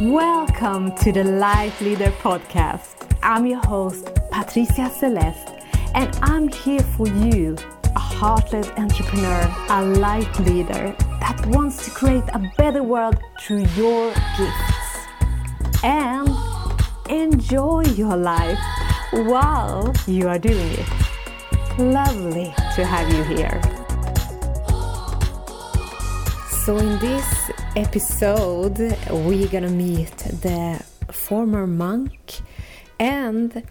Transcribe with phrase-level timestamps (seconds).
[0.00, 3.18] Welcome to the Life Leader Podcast.
[3.20, 5.54] I'm your host, Patricia Celeste,
[5.92, 7.56] and I'm here for you,
[7.96, 14.14] a heart-led entrepreneur, a life leader that wants to create a better world through your
[14.38, 15.82] gifts.
[15.82, 16.28] And
[17.10, 18.60] enjoy your life
[19.10, 20.88] while you are doing it.
[21.76, 23.60] Lovely to have you here.
[26.64, 30.82] So, in this episode, we're gonna meet the
[31.12, 32.40] former monk
[32.98, 33.62] and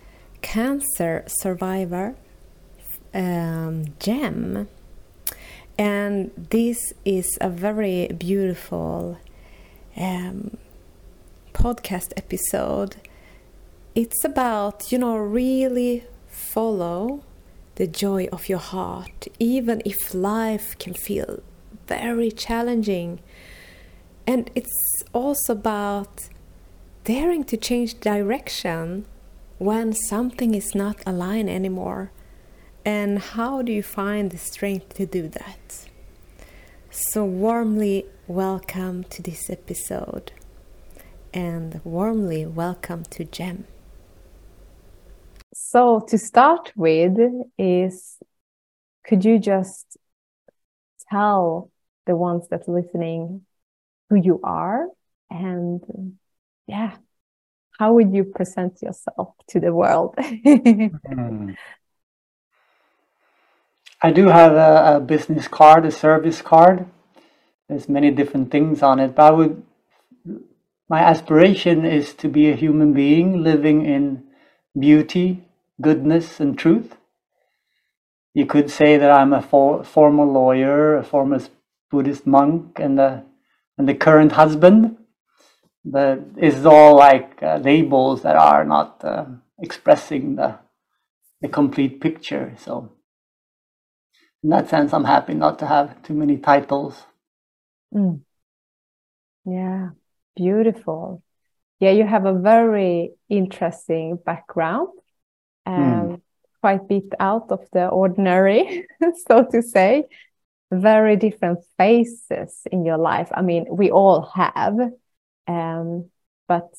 [0.42, 2.16] cancer survivor
[3.14, 4.70] um, Jem.
[5.78, 9.18] And this is a very beautiful
[9.98, 10.56] um,
[11.52, 12.96] podcast episode.
[13.94, 17.26] It's about, you know, really follow
[17.76, 21.44] the joy of your heart, even if life can feel
[21.88, 23.20] very challenging.
[24.30, 26.28] And it's also about
[27.06, 29.06] daring to change direction
[29.58, 32.12] when something is not aligned anymore.
[32.84, 35.88] And how do you find the strength to do that?
[36.90, 40.34] So, warmly welcome to this episode
[41.34, 43.66] and warmly welcome to Jem.
[45.54, 47.18] So, to start with,
[47.58, 48.18] is
[49.06, 49.98] could you just
[51.10, 51.72] tell
[52.06, 53.47] the ones that are listening
[54.10, 54.88] who you are
[55.30, 55.82] and
[56.68, 56.96] yeah
[57.80, 60.16] how would you present yourself to the world?
[60.18, 61.56] Mm.
[64.02, 66.86] i do have a, a, business card a service card.
[67.68, 69.64] There's many different things on it but i would
[70.90, 74.24] my aspiration is to be a human being living in
[74.78, 75.44] beauty
[75.82, 76.96] goodness and truth.
[78.34, 81.40] You could say that i'm a for, former lawyer a former
[81.90, 83.24] Buddhist monk and the
[83.78, 84.98] and the current husband.
[85.86, 89.26] But it's all like uh, labels that are not uh,
[89.60, 90.60] expressing the
[91.42, 92.56] the complete picture.
[92.58, 92.92] So
[94.44, 97.06] in that sense, I'm happy not to have too many titles.
[97.94, 98.22] Mm.
[99.46, 99.90] Yeah,
[100.36, 101.24] beautiful.
[101.80, 104.90] Yeah, you have a very interesting background,
[105.66, 106.22] um, mm.
[106.60, 108.88] quite bit out of the ordinary,
[109.28, 110.06] so to say
[110.72, 113.30] very different phases in your life.
[113.34, 114.78] I mean, we all have,
[115.48, 116.10] um,
[116.48, 116.70] but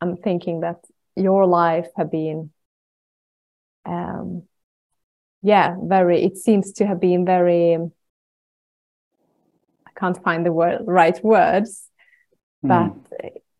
[0.00, 0.76] I'm thinking that
[1.16, 2.50] your life have been,
[3.84, 4.44] um,
[5.42, 6.22] yeah, very.
[6.22, 7.74] It seems to have been very.
[7.74, 7.88] I
[9.98, 11.88] can't find the word, right words,
[12.64, 12.68] mm.
[12.68, 12.94] but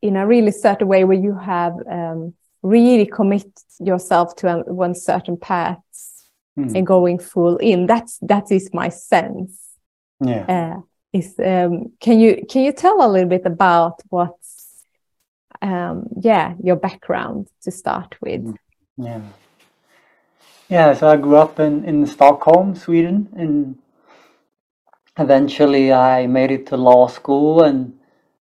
[0.01, 3.47] in a really certain way where you have um, really commit
[3.81, 5.79] yourself to a, one certain path
[6.59, 6.75] mm.
[6.75, 7.87] and going full in.
[7.87, 9.63] That's that is my sense
[10.25, 10.45] yeah.
[10.49, 10.81] Uh,
[11.13, 14.85] is um, can you can you tell a little bit about what's
[15.61, 18.43] um, yeah your background to start with?
[18.43, 18.57] Mm,
[18.97, 19.21] yeah.
[20.69, 23.77] Yeah, so I grew up in, in Stockholm, Sweden, and
[25.19, 27.63] eventually I made it to law school.
[27.63, 27.99] And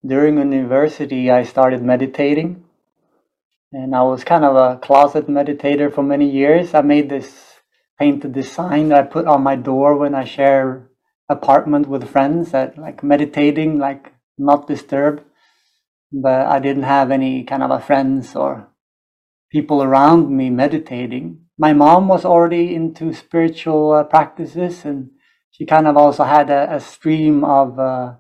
[0.07, 2.65] during university, I started meditating.
[3.71, 6.73] And I was kind of a closet meditator for many years.
[6.73, 7.56] I made this
[7.99, 10.89] painted this sign that I put on my door when I share
[11.29, 15.25] apartment with friends that like meditating, like not disturb.
[16.13, 18.69] But I didn't have any kind of a friends or
[19.51, 21.41] people around me meditating.
[21.59, 25.11] My mom was already into spiritual uh, practices and
[25.51, 28.15] she kind of also had a, a stream of uh,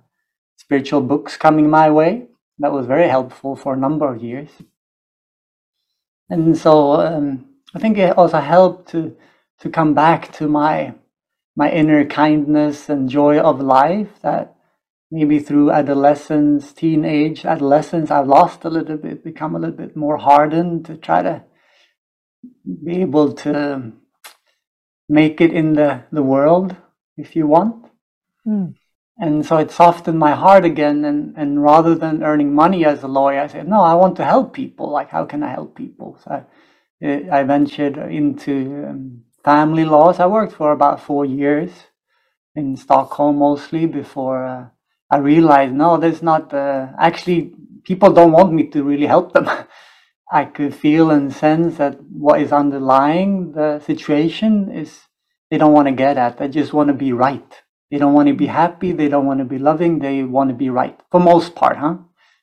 [0.56, 2.28] spiritual books coming my way.
[2.58, 4.48] That was very helpful for a number of years.
[6.30, 7.44] And so um,
[7.74, 9.16] I think it also helped to
[9.60, 10.94] to come back to my
[11.56, 14.54] my inner kindness and joy of life that
[15.10, 20.18] maybe through adolescence, teenage, adolescence, I've lost a little bit, become a little bit more
[20.18, 21.44] hardened to try to
[22.84, 23.92] be able to
[25.08, 26.76] make it in the, the world
[27.16, 27.86] if you want.
[28.46, 28.74] Mm.
[29.18, 31.04] And so it softened my heart again.
[31.04, 34.24] And, and rather than earning money as a lawyer, I said, no, I want to
[34.24, 34.90] help people.
[34.90, 36.18] Like, how can I help people?
[36.22, 36.44] So
[37.02, 40.18] I, I ventured into um, family laws.
[40.18, 41.70] I worked for about four years
[42.56, 44.66] in Stockholm mostly before uh,
[45.08, 47.54] I realized no, there's not uh, actually
[47.84, 49.48] people don't want me to really help them.
[50.32, 55.02] I could feel and sense that what is underlying the situation is
[55.48, 56.38] they don't want to get at.
[56.38, 57.50] They just want to be right.
[57.92, 58.90] They don't want to be happy.
[58.90, 60.00] They don't want to be loving.
[60.00, 61.98] They want to be right for most part, huh?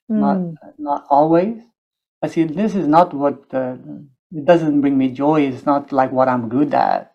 [0.09, 0.19] Mm.
[0.23, 0.37] Not
[0.77, 1.57] not always.
[2.21, 2.45] I see.
[2.45, 5.41] This is not what the it doesn't bring me joy.
[5.43, 7.13] It's not like what I'm good at.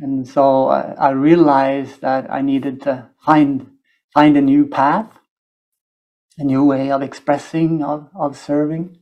[0.00, 3.72] And so I, I realized that I needed to find
[4.14, 5.10] find a new path.
[6.38, 8.98] a new way of expressing, of, of serving.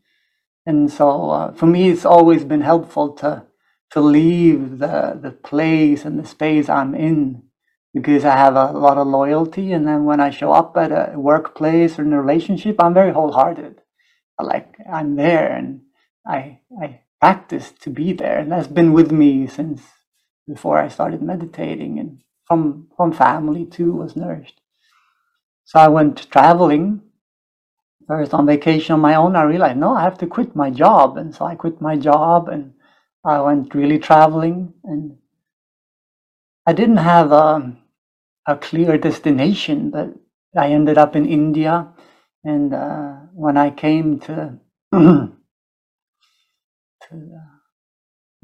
[0.66, 3.46] And so uh, for me, it's always been helpful to,
[3.92, 7.44] to leave the, the place and the space I'm in
[7.94, 9.72] because I have a lot of loyalty.
[9.72, 13.12] And then when I show up at a workplace or in a relationship, I'm very
[13.12, 13.80] wholehearted.
[14.40, 15.82] Like I'm there and
[16.26, 18.38] I, I practice to be there.
[18.38, 19.82] And that's been with me since
[20.46, 24.60] before I started meditating and from, from family too was nourished.
[25.64, 27.02] So I went traveling
[28.06, 29.36] first on vacation on my own.
[29.36, 31.16] I realized, no, I have to quit my job.
[31.16, 32.72] And so I quit my job and
[33.24, 34.72] I went really traveling.
[34.84, 35.18] And
[36.66, 37.76] I didn't have a,
[38.46, 40.14] a clear destination, but
[40.56, 41.88] I ended up in India.
[42.44, 44.58] And uh, when I came to,
[47.08, 47.56] to uh,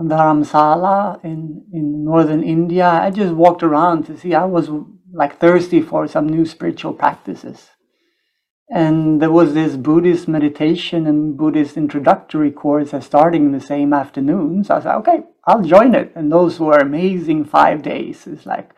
[0.03, 4.35] Dharamsala in, in northern India, I just walked around to see.
[4.35, 4.69] I was
[5.13, 7.69] like thirsty for some new spiritual practices.
[8.71, 14.65] And there was this Buddhist meditation and Buddhist introductory course starting in the same afternoon.
[14.65, 16.13] So I said, okay, I'll join it.
[16.15, 18.27] And those were amazing five days.
[18.27, 18.71] It's like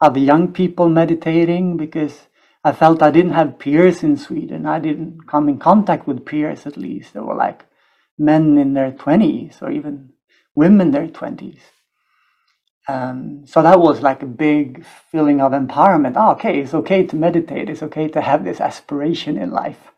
[0.00, 2.28] other young people meditating because
[2.64, 4.64] I felt I didn't have peers in Sweden.
[4.64, 7.12] I didn't come in contact with peers at least.
[7.12, 7.66] They were like
[8.22, 10.10] men in their 20s or even
[10.54, 11.60] women in their 20s.
[12.88, 16.14] Um, so that was like a big feeling of empowerment.
[16.16, 17.68] Oh, okay, it's okay to meditate.
[17.68, 19.92] It's okay to have this aspiration in life.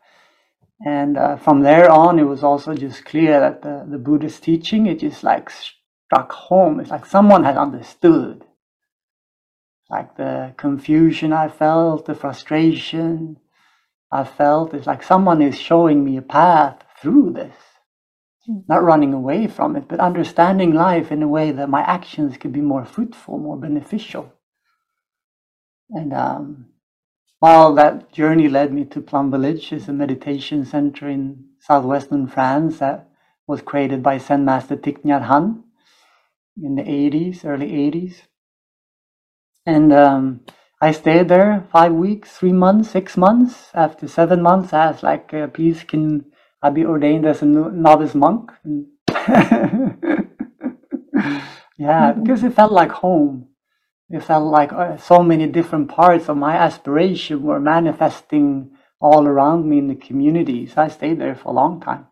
[0.85, 4.85] And uh, from there on, it was also just clear that the, the Buddhist teaching,
[4.87, 6.79] it just like struck home.
[6.79, 8.43] It's like someone had understood.
[9.89, 13.37] Like the confusion I felt, the frustration
[14.11, 17.55] I felt, it's like someone is showing me a path through this
[18.47, 22.53] not running away from it, but understanding life in a way that my actions could
[22.53, 24.33] be more fruitful, more beneficial.
[25.89, 26.67] And um,
[27.39, 32.79] while that journey led me to Plum Village, is a meditation center in southwestern France
[32.79, 33.09] that
[33.47, 35.63] was created by Zen Master Thich Nhat Hanh
[36.61, 38.21] in the 80s, early 80s.
[39.65, 40.41] And um,
[40.81, 43.69] I stayed there five weeks, three months, six months.
[43.73, 46.25] After seven months, I asked, like, uh, please, can
[46.65, 48.51] I'd be ordained as a novice monk.
[51.77, 53.49] yeah, because it felt like home.
[54.09, 59.69] It felt like uh, so many different parts of my aspiration were manifesting all around
[59.69, 60.65] me in the community.
[60.65, 62.07] So I stayed there for a long time.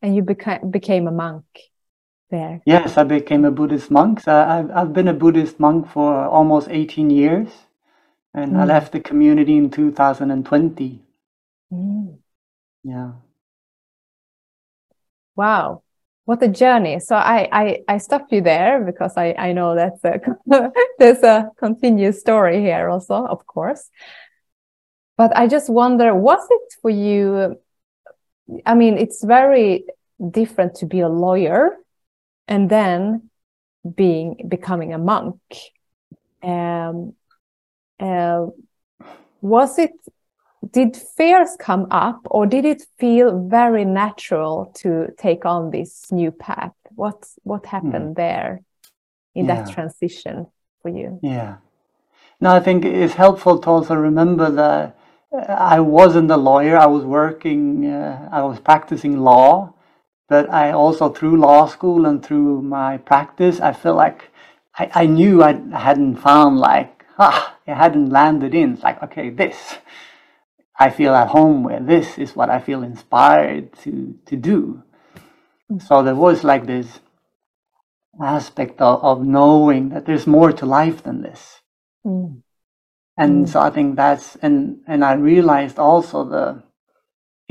[0.00, 1.44] And you beca- became a monk
[2.30, 2.62] there?
[2.64, 4.20] Yes, I became a Buddhist monk.
[4.20, 7.50] So I've, I've been a Buddhist monk for almost 18 years
[8.34, 8.60] and mm.
[8.60, 11.02] I left the community in 2020.
[11.72, 12.18] Mm.
[12.84, 13.12] Yeah.
[15.36, 15.82] Wow,
[16.24, 16.98] what a journey!
[17.00, 21.50] So I I, I stopped you there because I I know that a, there's a
[21.58, 23.88] continuous story here also, of course.
[25.16, 27.60] But I just wonder, was it for you?
[28.64, 29.84] I mean, it's very
[30.30, 31.76] different to be a lawyer
[32.46, 33.30] and then
[33.94, 35.40] being becoming a monk.
[36.42, 37.14] Um,
[38.00, 38.46] uh,
[39.40, 39.92] was it
[40.70, 46.30] did fears come up or did it feel very natural to take on this new
[46.30, 48.16] path what what happened mm.
[48.16, 48.60] there
[49.34, 49.54] in yeah.
[49.54, 50.46] that transition
[50.82, 51.56] for you yeah
[52.40, 54.96] no i think it's helpful to also remember that
[55.32, 59.72] uh, i wasn't a lawyer i was working uh, i was practicing law
[60.28, 64.30] but i also through law school and through my practice i feel like
[64.76, 68.74] i, I knew i hadn't found like ah, it hadn't landed in.
[68.74, 69.76] It's like, okay, this
[70.80, 71.86] I feel at home with.
[71.86, 74.82] This is what I feel inspired to to do.
[75.86, 77.00] So there was like this
[78.20, 81.60] aspect of, of knowing that there's more to life than this.
[82.06, 82.42] Mm.
[83.18, 83.48] And mm.
[83.48, 86.62] so I think that's and and I realized also the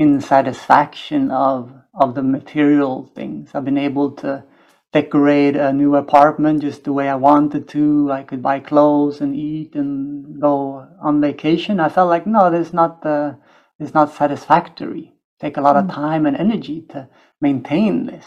[0.00, 3.50] insatisfaction of of the material things.
[3.54, 4.42] I've been able to
[4.92, 8.10] decorate a new apartment just the way I wanted to.
[8.10, 11.80] I could buy clothes and eat and go on vacation.
[11.80, 13.38] I felt like no, this not the
[13.78, 15.14] it's not satisfactory.
[15.40, 15.94] Take a lot of mm.
[15.94, 17.08] time and energy to
[17.40, 18.24] maintain this.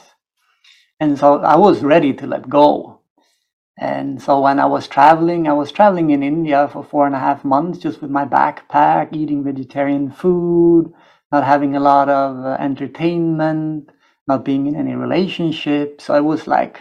[1.00, 3.02] And so I was ready to let go.
[3.78, 7.20] And so when I was traveling, I was traveling in India for four and a
[7.20, 10.94] half months just with my backpack, eating vegetarian food,
[11.32, 13.90] not having a lot of uh, entertainment,
[14.32, 16.02] not being in any relationship.
[16.02, 16.80] So it was like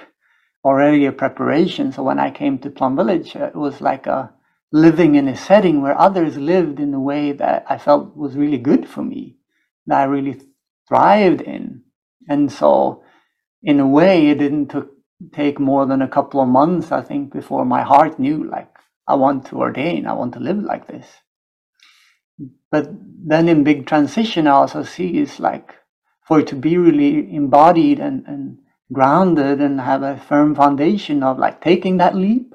[0.64, 1.92] already a preparation.
[1.92, 4.33] So when I came to Plum Village, uh, it was like a
[4.73, 8.59] living in a setting where others lived in a way that I felt was really
[8.59, 9.38] good for me,
[9.88, 10.40] that I really
[10.88, 11.83] thrived in.
[12.28, 13.04] And so,
[13.62, 14.90] in a way, it didn't took,
[15.33, 18.71] take more than a couple of months, I think, before my heart knew, like,
[19.09, 21.09] I want to ordain, I want to live like this.
[22.73, 22.88] but
[23.26, 25.75] then in big transition, I also see is like
[26.30, 28.56] for it to be really embodied and, and
[28.92, 32.54] grounded and have a firm foundation of like taking that leap.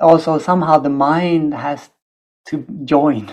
[0.00, 1.90] Also, somehow the mind has
[2.48, 3.32] to join.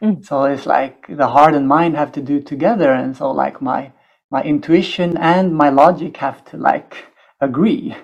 [0.00, 0.24] Mm.
[0.24, 3.90] So it's like the heart and mind have to do together, and so like my
[4.30, 7.06] my intuition and my logic have to like
[7.40, 7.96] agree.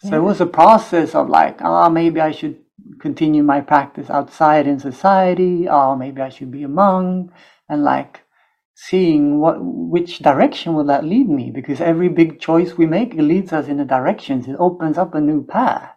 [0.00, 0.16] So yeah.
[0.16, 2.56] it was a process of like, ah, oh, maybe I should
[3.00, 7.30] continue my practice outside in society, or maybe I should be a monk,
[7.68, 8.21] and like
[8.74, 11.50] seeing what which direction will that lead me?
[11.50, 15.14] Because every big choice we make it leads us in a direction it opens up
[15.14, 15.90] a new path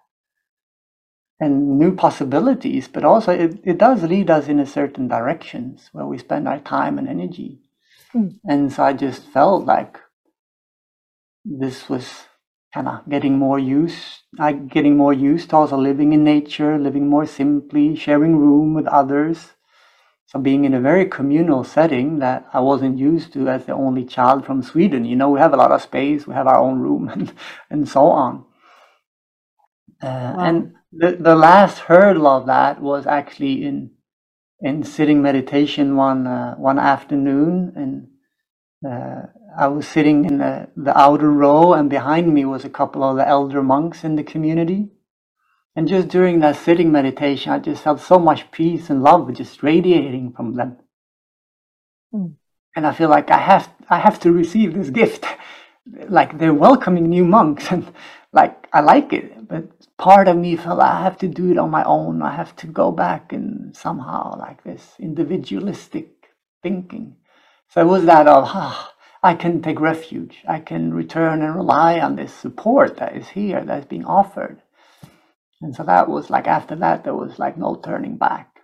[1.39, 6.05] and new possibilities but also it, it does lead us in a certain directions where
[6.05, 7.59] we spend our time and energy.
[8.13, 8.39] Mm.
[8.45, 9.99] and so i just felt like
[11.43, 12.25] this was
[12.73, 17.09] kind of getting more used like getting more used to also living in nature living
[17.09, 19.54] more simply sharing room with others
[20.41, 24.45] being in a very communal setting that I wasn't used to as the only child
[24.45, 27.09] from Sweden, you know, we have a lot of space, we have our own room,
[27.13, 27.33] and,
[27.69, 28.45] and so on.
[30.01, 30.39] Uh, wow.
[30.39, 33.91] And the, the last hurdle of that was actually in
[34.61, 38.07] in sitting meditation one uh, one afternoon, and
[38.91, 39.27] uh,
[39.57, 43.17] I was sitting in the, the outer row, and behind me was a couple of
[43.17, 44.89] the elder monks in the community.
[45.75, 49.61] And just during that sitting meditation, I just felt so much peace and love just
[49.61, 50.77] radiating from them.
[52.13, 52.35] Mm.
[52.75, 55.25] And I feel like I have I have to receive this gift.
[56.09, 57.91] like they're welcoming new monks and
[58.31, 59.47] like I like it.
[59.47, 62.21] But part of me felt I have to do it on my own.
[62.21, 66.09] I have to go back and somehow like this individualistic
[66.63, 67.17] thinking.
[67.69, 70.43] So it was that of ah, I can take refuge.
[70.47, 74.61] I can return and rely on this support that is here, that is being offered.
[75.65, 78.55] And so that was like after that, there was like no turning back.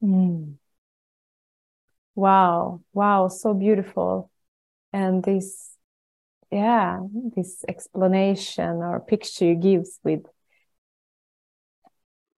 [0.00, 0.54] Mm.
[2.14, 4.30] Wow, wow, so beautiful.
[4.92, 5.70] And this,
[6.52, 7.00] yeah,
[7.34, 10.20] this explanation or picture you gives with,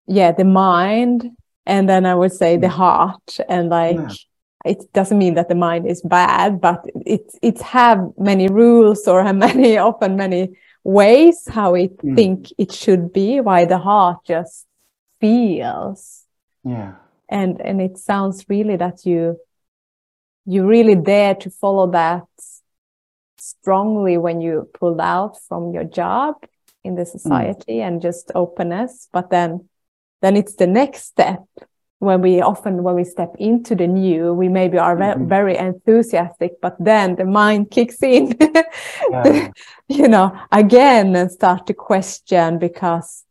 [0.07, 1.33] yeah, the mind,
[1.67, 2.71] and then I would say the mm.
[2.71, 4.73] heart, and like, yeah.
[4.73, 9.23] it doesn't mean that the mind is bad, but it it have many rules or
[9.23, 12.15] have many often many ways how it mm.
[12.15, 14.67] think it should be why the heart just
[15.21, 16.25] feels
[16.63, 16.93] yeah
[17.29, 19.39] and and it sounds really that you
[20.45, 22.27] you really dare to follow that
[23.39, 26.35] strongly when you pulled out from your job
[26.83, 27.19] in the hmm.
[27.19, 27.87] society mm.
[27.87, 29.67] and just openness but then
[30.21, 31.45] then it's the next step
[31.99, 35.29] when we often when we step into the new we maybe are ve- mm-hmm.
[35.29, 38.37] very enthusiastic but then the mind kicks in
[39.11, 39.49] yeah.
[39.89, 43.25] you know again and start to question because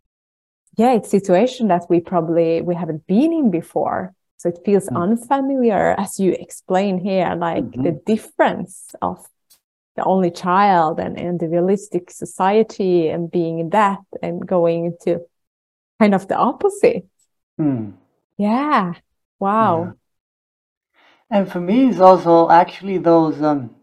[0.78, 4.86] yeah it's a situation that we probably we haven't been in before so it feels
[4.86, 4.98] mm-hmm.
[4.98, 7.84] unfamiliar as you explain here like mm-hmm.
[7.84, 9.26] the difference of
[9.96, 15.22] the only child and individualistic society and being in that and going into
[16.00, 17.06] kind of the opposite
[17.62, 17.94] mm.
[18.38, 18.94] Yeah.
[19.40, 19.84] Wow.
[19.84, 19.92] Yeah.
[21.30, 23.76] And for me, it's also actually those um,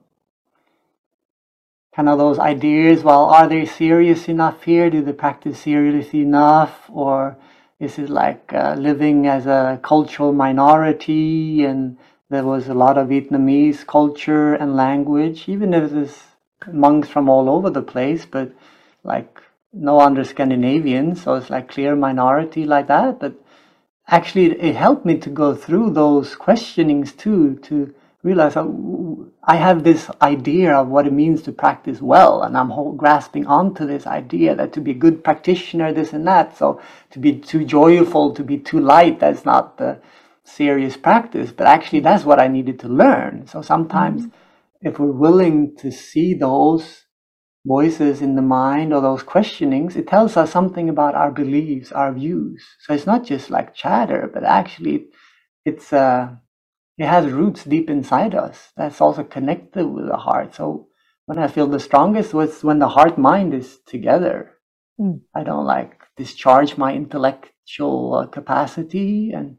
[1.95, 3.03] kind of those ideas.
[3.03, 4.91] Well, are they serious enough here?
[4.91, 7.37] Do they practice seriously enough, or
[7.79, 11.65] is it like uh, living as a cultural minority?
[11.65, 16.19] And there was a lot of Vietnamese culture and language, even if there's
[16.73, 18.53] monks from all over the place, but
[19.03, 19.41] like
[19.73, 23.19] no under Scandinavian, so it's like clear minority like that.
[23.19, 23.35] But
[24.11, 28.55] actually it helped me to go through those questionings too to realize
[29.45, 33.87] I have this idea of what it means to practice well, and I'm grasping onto
[33.87, 36.57] this idea that to be a good practitioner, this and that.
[36.59, 40.01] So to be too joyful, to be too light, that's not the
[40.45, 41.51] serious practice.
[41.51, 43.47] But actually, that's what I needed to learn.
[43.47, 44.89] So sometimes, mm-hmm.
[44.89, 47.05] if we're willing to see those
[47.67, 52.13] voices in the mind or those questionings, it tells us something about our beliefs, our
[52.13, 52.65] views.
[52.81, 55.07] So it's not just like chatter, but actually
[55.65, 56.37] it's uh,
[56.99, 58.73] it has roots deep inside us.
[58.77, 60.55] That's also connected with the heart.
[60.55, 60.89] So
[61.27, 64.57] when I feel the strongest was when the heart mind is together.
[65.01, 65.21] Mm.
[65.35, 69.57] I don't like discharge my intellectual uh, capacity, and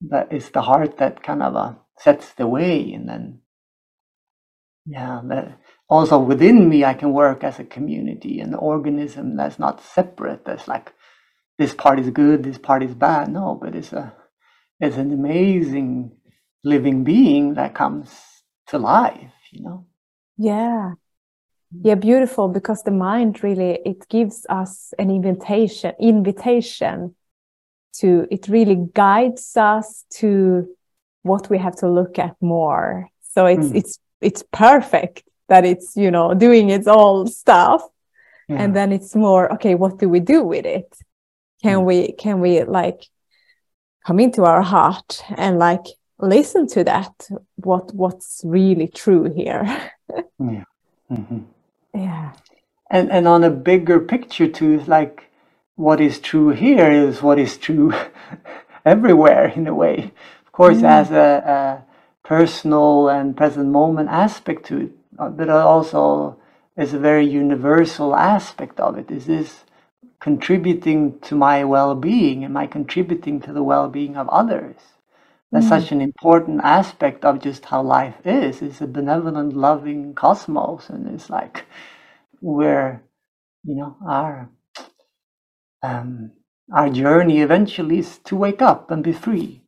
[0.00, 3.40] but it's the heart that kind of uh, sets the way, and then
[4.86, 5.58] yeah, that
[5.92, 10.66] also within me i can work as a community an organism that's not separate that's
[10.74, 10.92] like
[11.58, 13.24] this part is good this part is bad.
[13.28, 14.04] No but it's a
[14.80, 15.88] it's an amazing
[16.64, 18.08] living being that comes
[18.68, 19.86] to life you know?
[20.38, 20.94] Yeah.
[21.88, 27.14] Yeah beautiful because the mind really it gives us an invitation invitation
[28.00, 30.66] to it really guides us to
[31.22, 33.08] what we have to look at more.
[33.34, 33.76] So it's Mm.
[33.78, 37.82] it's it's perfect that it's you know doing its all stuff
[38.48, 38.62] Yeah.
[38.64, 40.88] and then it's more okay what do we do with it
[41.62, 41.84] can Mm.
[41.86, 43.00] we can we like
[44.06, 45.86] come into our heart and like
[46.18, 47.12] listen to that
[47.56, 49.64] what what's really true here
[50.40, 51.44] Mhm.
[51.94, 52.32] yeah
[52.90, 55.30] and and on a bigger picture too like
[55.76, 57.92] what is true here is what is true
[58.84, 60.10] everywhere in a way
[60.46, 61.00] of course Mm.
[61.00, 61.58] as a, a
[62.28, 66.38] personal and present moment aspect to it but also
[66.76, 69.10] there's a very universal aspect of it.
[69.10, 69.64] Is this
[70.20, 72.44] contributing to my well-being?
[72.44, 74.76] Am i contributing to the well-being of others?
[75.52, 75.70] That's Mm.
[75.70, 78.62] such an important aspect of just how life is.
[78.62, 81.66] It's a benevolent loving cosmos and it's like
[82.40, 83.02] where
[83.64, 84.50] you know our
[85.82, 86.32] um,
[86.72, 89.61] our journey eventually is to wake up and be free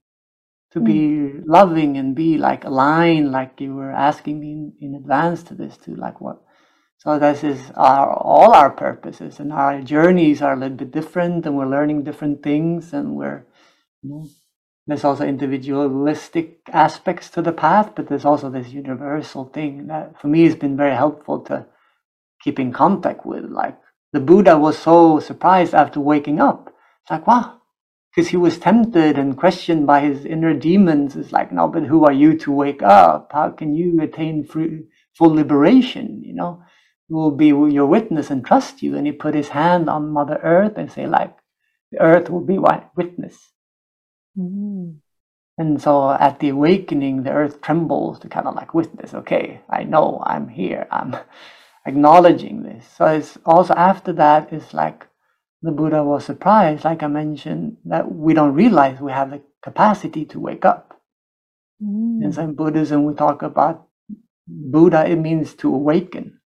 [0.75, 0.85] to hmm.
[0.85, 5.55] be loving and be like aligned like you were asking me in, in advance to
[5.55, 6.43] this to like what
[6.99, 11.47] so this is our all our purposes and our journeys are a little bit different
[11.47, 13.47] and we're learning different things and we're
[14.03, 14.27] you know
[14.87, 20.29] there's also individualistic aspects to the path but there's also this universal thing that for
[20.29, 21.67] me has been very helpful to
[22.45, 23.45] keep in contact with.
[23.47, 23.79] Like
[24.13, 26.69] the Buddha was so surprised after waking up.
[27.03, 27.61] It's like, wow,
[28.15, 31.17] because he was tempted and questioned by his inner demons.
[31.17, 33.33] It's like, no, but who are you to wake up?
[33.33, 36.23] How can you attain free, full liberation?
[36.23, 36.63] You know,
[37.09, 38.97] who will be your witness and trust you?
[38.97, 41.37] And he put his hand on Mother Earth and say, like,
[41.91, 43.51] the earth will be my witness.
[44.39, 44.99] Mm.
[45.59, 49.85] And so at the awakening, the earth trembles to kind of like witness, okay, I
[49.85, 50.87] know I'm here.
[50.91, 51.17] I'm
[51.87, 52.87] acknowledging this.
[52.97, 55.07] So it's also after that, it's like
[55.65, 60.27] the Buddha was surprised, like I mentioned, that we don't realize we have the capacity
[60.27, 61.01] to wake up.
[61.83, 62.23] Mm.
[62.23, 63.89] And so in Buddhism, we talk about
[64.47, 66.39] Buddha, it means to awaken.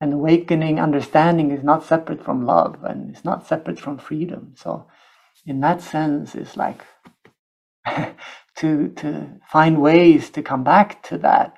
[0.00, 4.54] And awakening understanding is not separate from love and it's not separate from freedom.
[4.56, 4.88] So,
[5.46, 6.82] in that sense, it's like
[8.56, 11.54] to, to find ways to come back to that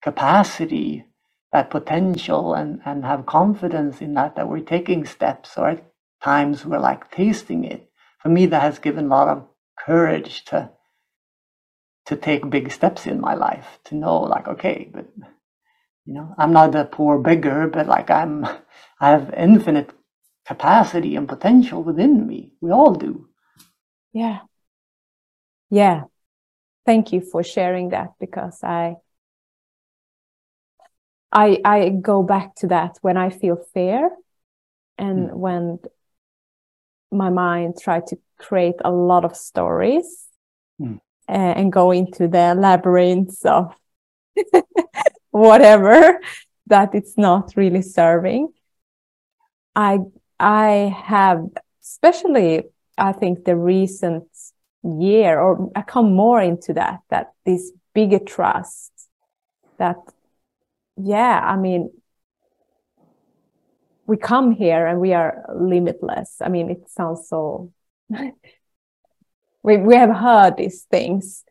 [0.00, 1.06] capacity,
[1.52, 5.80] that potential, and, and have confidence in that, that we're taking steps, or
[6.22, 7.90] times we're like tasting it.
[8.18, 9.46] For me, that has given a lot of
[9.78, 10.70] courage to
[12.06, 15.06] to take big steps in my life to know like okay but
[16.04, 18.44] you know i'm not a poor beggar but like i'm
[19.00, 19.90] i have infinite
[20.44, 23.30] capacity and potential within me we all do
[24.12, 24.40] Yeah.
[25.70, 26.04] Yeah.
[26.84, 28.96] Thank you for sharing that because I
[31.30, 34.10] I I go back to that when I feel fear
[34.98, 35.38] and hmm.
[35.38, 35.78] when
[37.12, 40.26] my mind try to create a lot of stories
[40.80, 40.98] Mm.
[41.28, 43.74] and go into the labyrinths of
[45.30, 46.18] whatever
[46.66, 48.48] that it's not really serving.
[49.76, 49.98] I
[50.38, 51.44] I have
[51.82, 52.62] especially
[52.96, 54.24] I think the recent
[54.82, 58.92] year, or I come more into that, that this bigger trust
[59.78, 59.96] that,
[60.96, 61.90] yeah, I mean,
[64.10, 66.38] we come here and we are limitless.
[66.42, 67.72] I mean, it sounds so,
[69.62, 71.44] we, we have heard these things,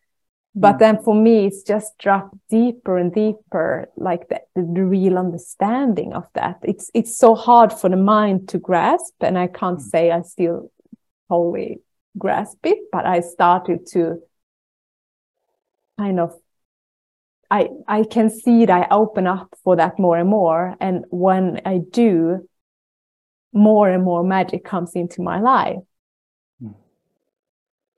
[0.53, 0.79] but Mm.
[0.79, 6.25] then for me, it's just dropped deeper and deeper, like the, the real understanding of
[6.33, 6.57] that.
[6.63, 9.89] It's, it's so hard for the mind to grasp, and I can't Mm.
[9.91, 10.69] say I still
[11.29, 11.79] wholly
[12.17, 14.19] grasp it, but I started to
[15.97, 16.33] kind of
[17.51, 20.75] I I can see that I open up for that more and more.
[20.79, 22.47] And when I do,
[23.53, 25.79] more and more magic comes into my life.
[26.61, 26.75] Mm.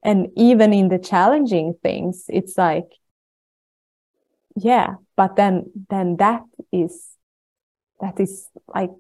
[0.04, 2.90] And even in the challenging things, it's like,
[4.56, 7.10] yeah, but then then that is
[8.02, 8.92] that is like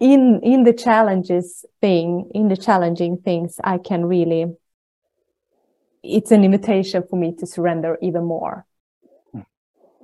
[0.00, 4.46] in in the challenges thing in the challenging things i can really
[6.02, 8.66] it's an invitation for me to surrender even more
[9.34, 9.46] Mm.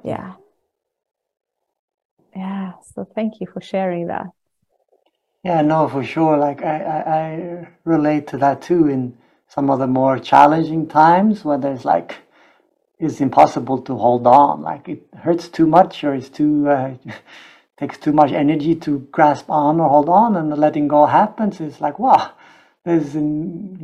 [0.04, 0.34] yeah
[2.40, 4.26] yeah so thank you for sharing that.
[5.44, 6.36] Yeah no for sure.
[6.38, 9.16] Like I, I i relate to that too in
[9.48, 12.16] some of the more challenging times when there's like
[12.98, 14.62] it's impossible to hold on.
[14.62, 16.94] Like it hurts too much or it's too uh,
[17.78, 21.60] takes too much energy to grasp on or hold on and the letting go happens.
[21.60, 22.32] It's like wow
[22.84, 23.14] there's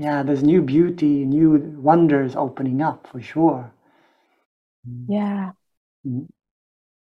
[0.05, 1.51] yeah there's new beauty new
[1.91, 3.73] wonders opening up for sure.
[5.09, 5.53] Yeah.
[6.07, 6.27] Mhm.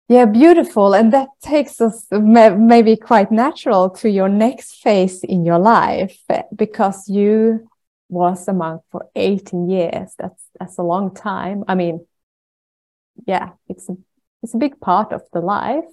[0.07, 5.59] Yeah beautiful and that takes us maybe quite natural to your next phase in your
[5.59, 7.67] life eh, because you
[8.09, 10.13] was a monk for 18 years.
[10.17, 11.63] That's that's a long time.
[11.67, 12.05] I mean,
[13.25, 13.97] yeah, it's a
[14.43, 15.85] it's a big part of the life.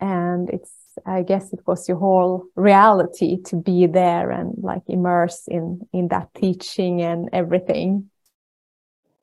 [0.00, 0.72] And it's
[1.06, 6.08] I guess it was your whole reality to be there and like immerse in in
[6.08, 8.10] that teaching and everything.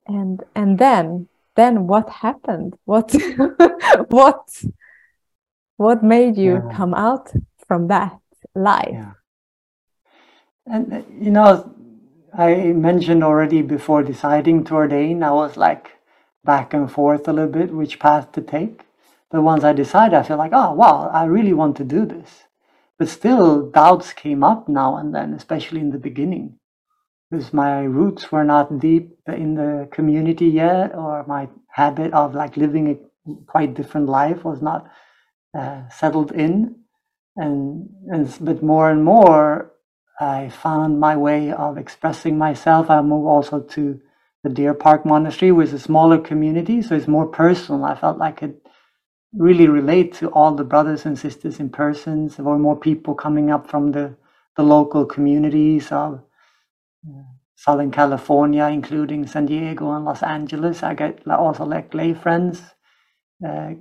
[0.08, 2.78] And and then then what happened?
[2.86, 3.14] What
[4.10, 4.64] what
[5.76, 6.76] what made you yeah.
[6.78, 7.34] come out
[7.68, 8.18] from that
[8.56, 8.90] life?
[8.94, 9.12] Yeah.
[10.66, 11.74] And uh, you know,
[12.34, 15.92] I mentioned already before deciding to ordain, I was like
[16.46, 18.86] back and forth a little bit which path to take.
[19.30, 22.46] But once I decided, I feel like, oh, wow, I really want to do this.
[22.98, 26.60] But still, doubts came up now and then, especially in the beginning,
[27.30, 32.58] because my roots were not deep in the community yet, or my habit of like
[32.58, 32.96] living a
[33.48, 34.88] quite different life was not
[35.58, 36.76] uh, settled in.
[37.36, 39.74] And, and but more and more,
[40.20, 42.90] I found my way of expressing myself.
[42.90, 44.00] I moved also to
[44.44, 47.84] the Deer Park Monastery, which is a smaller community, so it's more personal.
[47.84, 48.56] I felt like it
[49.34, 52.30] really relate to all the brothers and sisters in person.
[52.30, 54.16] There were more people coming up from the,
[54.56, 56.24] the local communities of
[57.56, 60.84] Southern California, including San Diego and Los Angeles.
[60.84, 62.62] I get also like lay friends,
[63.48, 63.72] uh,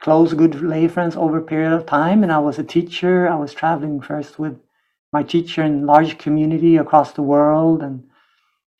[0.00, 2.22] close, good lay friends over a period of time.
[2.22, 3.28] And I was a teacher.
[3.28, 4.58] I was traveling first with
[5.12, 8.04] my teacher in large community across the world and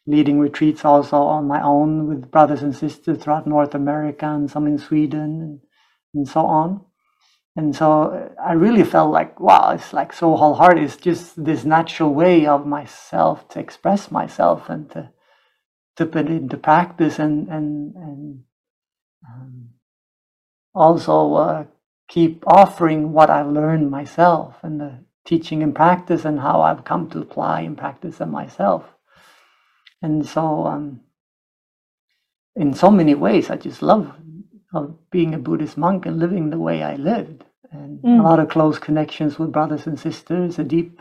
[0.06, 4.66] leading retreats also on my own with brothers and sisters throughout North America and some
[4.66, 5.60] in Sweden and,
[6.14, 6.84] and so on.
[7.56, 10.84] And so I really felt like, wow, it's like so wholehearted.
[10.84, 15.10] It's just this natural way of myself to express myself and to
[15.96, 18.42] to put it into practice and and and
[19.26, 19.70] um,
[20.74, 21.64] also uh,
[22.08, 27.08] keep offering what I've learned myself and the teaching and practice and how I've come
[27.10, 28.84] to apply and practice them myself.
[30.02, 31.00] And so, um,
[32.54, 34.14] in so many ways, I just love
[34.74, 37.45] of being a Buddhist monk and living the way I lived.
[37.76, 38.20] And mm.
[38.20, 41.00] a lot of close connections with brothers and sisters, a deep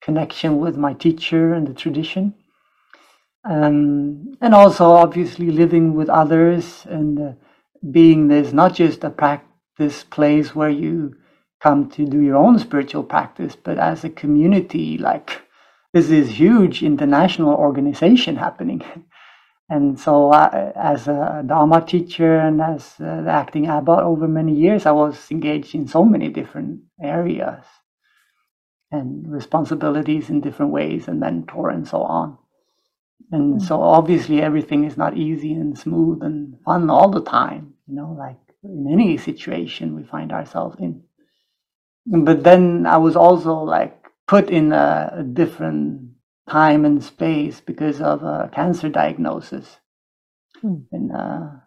[0.00, 2.34] connection with my teacher and the tradition.
[3.48, 7.32] Um, and also, obviously, living with others and uh,
[7.90, 11.14] being this not just a practice place where you
[11.60, 15.42] come to do your own spiritual practice, but as a community, like
[15.92, 18.82] this is huge international organization happening.
[19.68, 24.54] And so, uh, as a Dharma teacher and as uh, the acting abbot over many
[24.54, 27.64] years, I was engaged in so many different areas
[28.92, 32.38] and responsibilities in different ways, and mentor and so on.
[33.32, 33.66] And mm-hmm.
[33.66, 38.14] so, obviously, everything is not easy and smooth and fun all the time, you know,
[38.16, 41.02] like in any situation we find ourselves in
[42.06, 46.10] but then I was also like put in a, a different
[46.48, 49.78] time and space because of a cancer diagnosis.
[50.60, 50.76] Hmm.
[50.92, 51.60] In uh,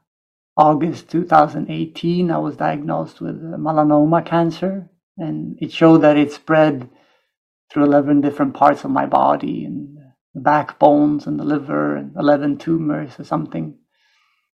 [0.58, 6.90] August 2018, I was diagnosed with melanoma cancer, and it showed that it spread
[7.72, 9.98] through 11 different parts of my body and
[10.34, 13.78] the backbones and the liver and 11 tumors or something.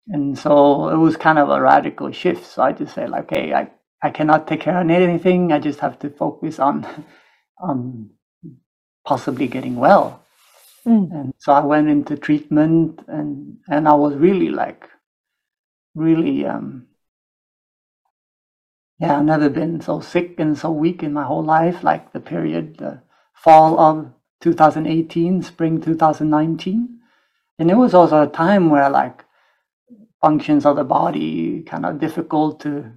[0.09, 2.47] And so it was kind of a radical shift.
[2.47, 3.71] So I just said, like, hey, I
[4.03, 5.53] I cannot take care of anything.
[5.53, 6.87] I just have to focus on
[7.61, 8.11] on
[9.11, 10.23] possibly getting well.
[10.87, 11.11] Mm.
[11.13, 14.89] And so I went into treatment and and I was really like
[15.97, 16.87] really um
[19.01, 22.21] yeah, I've never been so sick and so weak in my whole life, like the
[22.21, 23.03] period the
[23.35, 27.01] fall of 2018, spring 2019.
[27.59, 29.25] And it was also a time where like
[30.21, 32.93] functions of the body kind of difficult to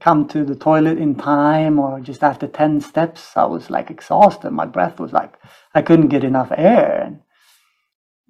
[0.00, 4.50] come to the toilet in time or just after 10 steps i was like exhausted.
[4.52, 5.36] My breath was like
[5.74, 7.20] i couldn't get enough air and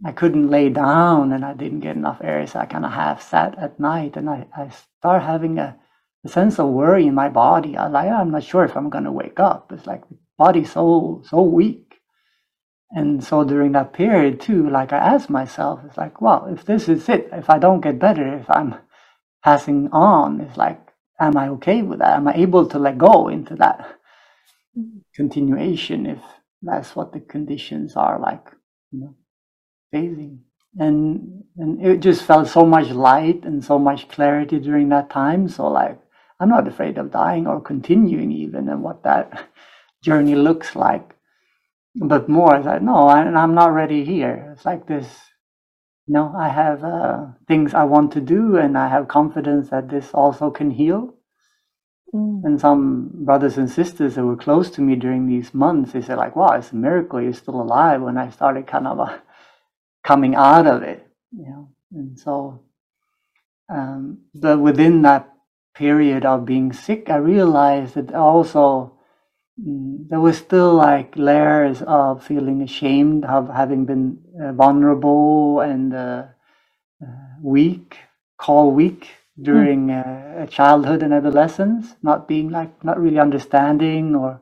[0.06, 3.22] i couldn't lay down and i didn't get enough air so i kind of half
[3.22, 5.76] sat at night and i, I start having a,
[6.24, 7.76] a sense of worry in my body.
[7.76, 9.72] I like i'm not sure if i'm going to wake up.
[9.72, 11.96] It's like the body's so so weak.
[12.92, 16.88] And so during that period too like i asked myself it's like well if this
[16.88, 18.76] is it if i don't get better if i'm
[19.44, 20.87] passing on it's like
[21.20, 22.16] am I okay with that?
[22.16, 23.98] Am I able to let go into that
[25.14, 26.18] continuation if
[26.62, 28.46] that's what the conditions are like,
[28.92, 29.14] you know,
[29.94, 30.38] phasing?
[30.78, 35.48] And and it just felt so much light and so much clarity during that time.
[35.48, 35.98] So like
[36.40, 39.48] I'm not afraid of dying or continuing even and what that
[40.02, 41.14] journey looks like.
[41.96, 44.52] But more, it's like, no, I, I'm not ready here.
[44.54, 45.06] It's like this
[46.08, 49.90] you know, I have uh, things I want to do, and I have confidence that
[49.90, 51.14] this also can heal.
[52.14, 52.44] Mm.
[52.44, 56.16] And some brothers and sisters that were close to me during these months, they said
[56.16, 59.18] like, wow, it's a miracle you're still alive when I started kind of uh,
[60.02, 61.68] coming out of it, you know.
[61.92, 62.62] And so,
[63.68, 65.30] um, but within that
[65.74, 68.98] period of being sick, I realized that also
[69.60, 74.20] mm, there was still like layers of feeling ashamed of having been
[74.52, 76.24] vulnerable and uh,
[77.02, 77.06] uh,
[77.42, 77.98] weak,
[78.38, 79.08] call weak
[79.40, 80.42] during mm.
[80.42, 84.40] uh, childhood and adolescence, not being like not really understanding or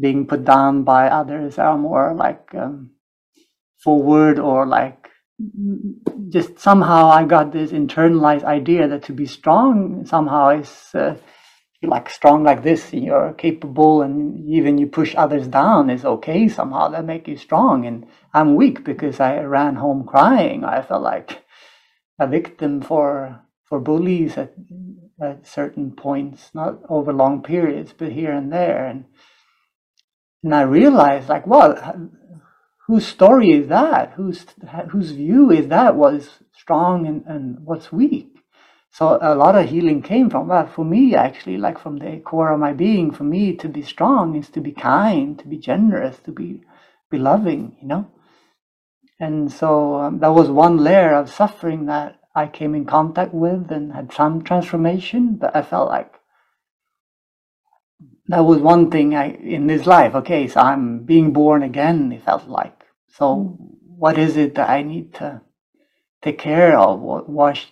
[0.00, 2.90] being put down by others are more like um,
[3.82, 5.08] forward or like
[6.28, 11.14] just somehow I got this internalized idea that to be strong somehow is uh,
[11.82, 16.88] like strong like this you're capable and even you push others down is okay somehow
[16.88, 21.44] that make you strong and I'm weak because I ran home crying I felt like
[22.18, 24.54] a victim for for bullies at,
[25.22, 28.86] at certain points, not over long periods, but here and there.
[28.86, 29.04] And,
[30.42, 32.10] and I realized, like, well,
[32.86, 34.12] whose story is that?
[34.12, 34.46] Whose,
[34.90, 35.96] whose view is that?
[35.96, 38.37] What's strong and, and what's weak?
[38.90, 40.72] So a lot of healing came from that.
[40.72, 44.34] For me, actually, like from the core of my being, for me to be strong
[44.34, 46.62] is to be kind, to be generous, to be,
[47.10, 48.10] be loving, you know?
[49.20, 53.70] And so um, that was one layer of suffering that I came in contact with
[53.70, 56.14] and had some transformation, but I felt like
[58.28, 60.14] that was one thing I in this life.
[60.14, 62.12] Okay, so I'm being born again.
[62.12, 63.58] It felt like so.
[63.60, 63.74] Mm.
[63.98, 65.40] What is it that I need to
[66.22, 67.00] take care of?
[67.00, 67.66] What what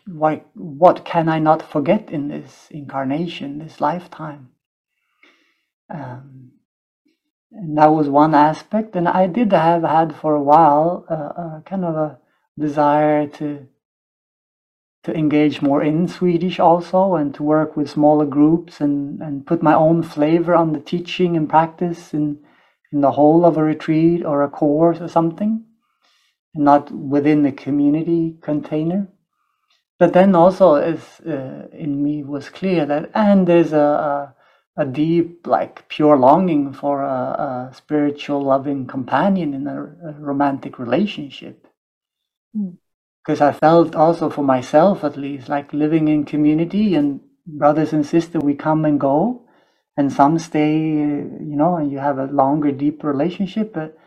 [0.54, 4.50] what, can I not forget in this incarnation, this lifetime?
[5.92, 6.52] Um,
[7.52, 11.60] and that was one aspect, and I did have had for a while uh, uh,
[11.62, 12.18] kind of a
[12.58, 13.68] desire to
[15.06, 19.62] to engage more in Swedish also and to work with smaller groups and, and put
[19.62, 22.36] my own flavor on the teaching and practice in,
[22.92, 25.64] in the whole of a retreat or a course or something,
[26.56, 29.08] not within the community container.
[29.98, 34.34] But then also as uh, in me was clear that, and there's a,
[34.76, 40.12] a, a deep, like pure longing for a, a spiritual loving companion in a, a
[40.20, 41.66] romantic relationship.
[42.56, 42.76] Mm
[43.26, 48.06] because I felt also for myself at least like living in community and brothers and
[48.06, 49.42] sisters we come and go
[49.96, 53.98] and some stay you know and you have a longer deeper relationship but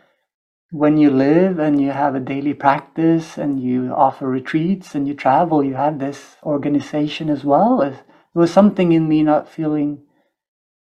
[0.70, 5.14] when you live and you have a daily practice and you offer retreats and you
[5.14, 7.78] travel you have this organization as well.
[7.78, 7.96] There
[8.34, 10.02] was something in me not feeling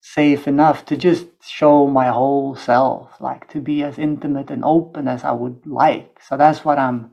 [0.01, 5.07] safe enough to just show my whole self like to be as intimate and open
[5.07, 6.19] as i would like.
[6.21, 7.11] So that's what i'm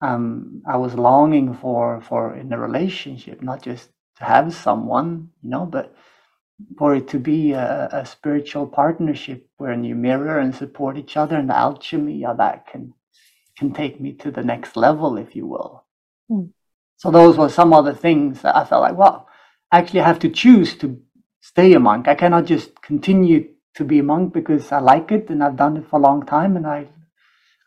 [0.00, 5.50] um, I was longing for for in a relationship, not just to have someone, you
[5.50, 5.94] know, but
[6.78, 11.36] for it to be a, a spiritual partnership where you mirror and support each other,
[11.36, 12.94] and the alchemy of that can
[13.58, 15.84] can take me to the next level, if you will.
[16.30, 16.50] Mm.
[16.98, 19.28] So those were some other things that I felt like, well,
[19.72, 21.00] actually I actually have to choose to
[21.40, 22.06] stay a monk.
[22.06, 25.76] I cannot just continue to be a monk because I like it and I've done
[25.78, 26.88] it for a long time and I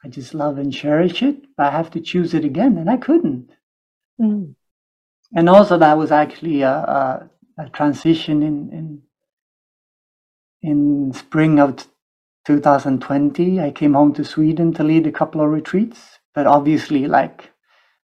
[0.04, 2.98] I just love and cherish it, but I have to choose it again, and I
[2.98, 3.52] couldn't.
[4.20, 4.56] Mm.
[5.36, 9.02] And also, that was actually a, a, a transition in, in
[10.62, 11.88] in spring of
[12.46, 13.60] 2020.
[13.60, 17.52] I came home to Sweden to lead a couple of retreats, but obviously, like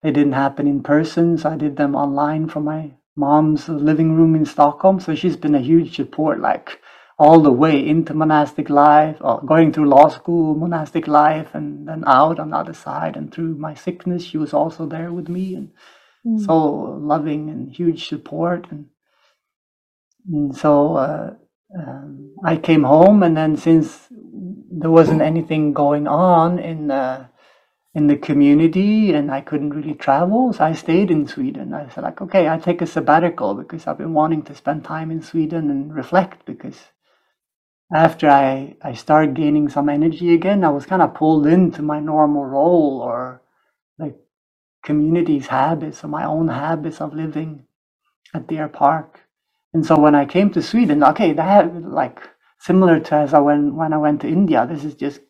[0.04, 4.36] they didn't happen in person, so I did them online from my mom's living room
[4.36, 5.00] in Stockholm.
[5.00, 6.82] So she's been a huge support, like
[7.20, 12.04] all the way into monastic life, or going through law school, monastic life, and then
[12.08, 13.16] out on the other side.
[13.16, 15.72] And through my sickness, she was also there with me, and
[16.26, 16.44] mm.
[16.46, 16.58] so
[17.14, 18.68] loving and huge support.
[18.72, 18.88] And,
[20.28, 21.34] and so uh,
[21.78, 27.30] um, I came home, and then since there wasn't anything going on in the
[27.94, 30.54] in the community and I couldn't really travel.
[30.54, 31.74] So I stayed in Sweden.
[31.74, 35.12] I said like, okay, I take a sabbatical because I've been wanting to spend time
[35.12, 36.78] in Sweden and reflect because
[37.94, 42.00] after I, I started gaining some energy again, I was kind of pulled into my
[42.00, 43.42] normal role or
[44.00, 44.16] like
[44.84, 47.66] community's habits or my own habits of living
[48.34, 49.20] at Deer Park.
[49.74, 52.20] And so when I came to Sweden, okay, that like
[52.60, 55.22] similar to as I went when I went to India, this is just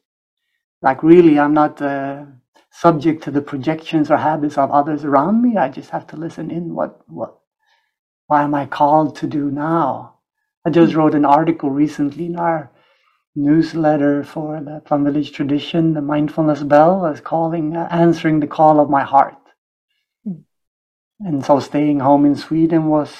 [0.82, 2.26] like really I'm not uh,
[2.72, 5.58] subject to the projections or habits of others around me.
[5.58, 7.38] I just have to listen in what what
[8.28, 10.16] why am I called to do now?
[10.66, 12.72] I just wrote an article recently in our
[13.36, 18.80] newsletter for the Plum Village tradition, the mindfulness bell, as calling, uh, answering the call
[18.80, 19.38] of my heart.
[20.28, 20.44] Mm.
[21.22, 23.12] And so staying home in Sweden was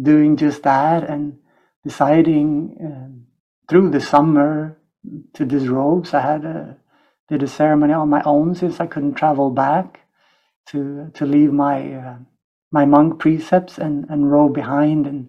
[0.00, 1.08] doing just that.
[1.08, 1.38] And
[1.84, 3.26] deciding um,
[3.68, 4.78] through the summer
[5.34, 6.06] to disrobe.
[6.06, 6.76] So I had a
[7.28, 10.00] did a ceremony on my own since I couldn't travel back
[10.68, 12.16] to to leave my uh,
[12.72, 15.28] my monk precepts and and robe behind in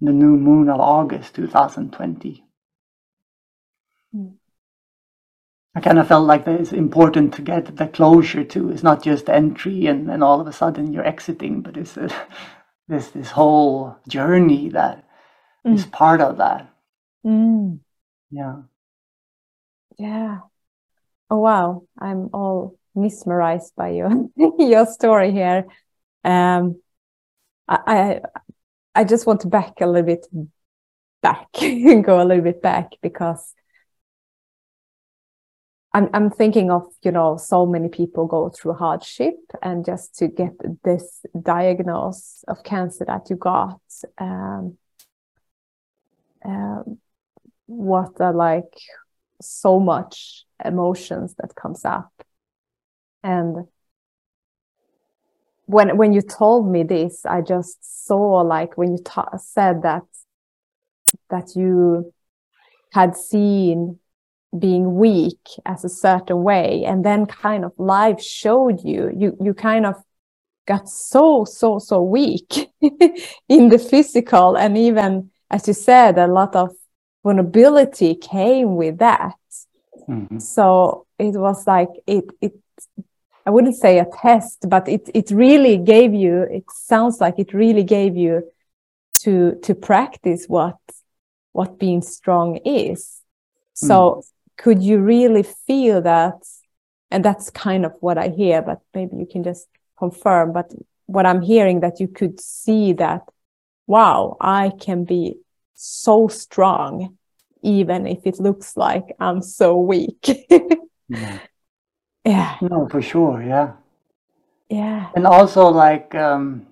[0.00, 2.44] the new moon of August 2020.
[4.14, 4.34] Mm.
[5.74, 8.70] I kind of felt like it's important to get the closure to.
[8.70, 12.08] It's not just entry and, and all of a sudden you're exiting, but it's a,
[12.88, 15.04] this this whole journey that
[15.66, 15.74] mm.
[15.74, 16.70] is part of that.
[17.24, 17.80] Mm.
[18.30, 18.62] Yeah.
[19.98, 20.40] Yeah.
[21.30, 24.10] Oh wow, I'm all mesmerized by your
[24.58, 25.66] your story here.
[26.24, 26.80] Um,
[27.68, 28.20] I, I
[28.94, 30.26] I just want to back a little bit
[31.22, 33.54] back, and go a little bit back because
[35.96, 40.28] I'm I'm thinking of you know so many people go through hardship and just to
[40.28, 40.52] get
[40.84, 43.80] this diagnosis of cancer that you got.
[44.18, 44.76] Um,
[46.44, 46.98] um,
[47.64, 48.74] what are like
[49.40, 52.12] so much emotions that comes up
[53.22, 53.66] and
[55.64, 59.02] when when you told me this i just saw like when you
[59.38, 60.04] said that
[61.30, 62.12] that you
[62.92, 63.98] had seen
[64.58, 69.54] being weak as a certain way and then kind of life showed you you you
[69.54, 69.94] kind of
[70.66, 72.70] got so so so weak
[73.48, 76.70] in the physical and even as you said a lot of
[77.22, 79.34] vulnerability came with that
[80.08, 80.38] Mm-hmm.
[80.38, 82.54] So it was like it it
[83.44, 86.42] I wouldn't say a test, but it it really gave you.
[86.42, 88.50] It sounds like it really gave you
[89.20, 90.76] to to practice what
[91.52, 93.20] what being strong is.
[93.74, 94.24] So mm.
[94.56, 96.34] Could you really feel that?
[97.10, 100.52] And that's kind of what I hear, but maybe you can just confirm.
[100.52, 100.72] But
[101.06, 103.22] what I'm hearing that you could see that,
[103.86, 105.36] wow, I can be
[105.74, 107.16] so strong
[107.62, 110.46] even if it looks like I'm so weak.
[111.08, 111.38] yeah.
[112.24, 112.56] yeah.
[112.60, 113.42] No, for sure.
[113.42, 113.72] Yeah.
[114.68, 115.10] Yeah.
[115.14, 116.66] And also, like, um,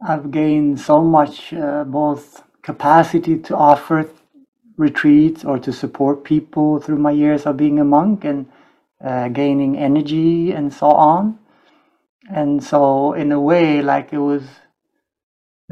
[0.00, 4.08] I've gained so much uh, both capacity to offer
[4.78, 8.46] retreats or to support people through my years of being a monk and
[9.04, 11.38] uh, gaining energy and so on.
[12.30, 14.44] And so, in a way, like it was,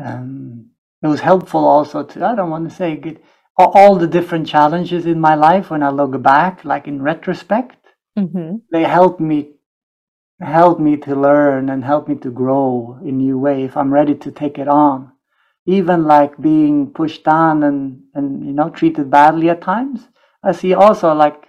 [0.03, 0.71] um,
[1.03, 2.25] it was helpful also to.
[2.25, 3.23] I don't want to say get
[3.57, 7.77] all the different challenges in my life when I look back, like in retrospect,
[8.19, 8.57] mm-hmm.
[8.71, 9.53] they help me
[10.41, 14.15] help me to learn and help me to grow in new way if I'm ready
[14.17, 15.13] to take it on.
[15.67, 20.09] Even like being pushed down and, and you know treated badly at times.
[20.43, 21.47] I see also like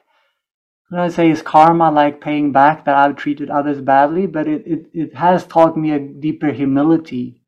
[0.90, 4.64] when I say is karma like paying back that I've treated others badly, but it,
[4.66, 7.42] it, it has taught me a deeper humility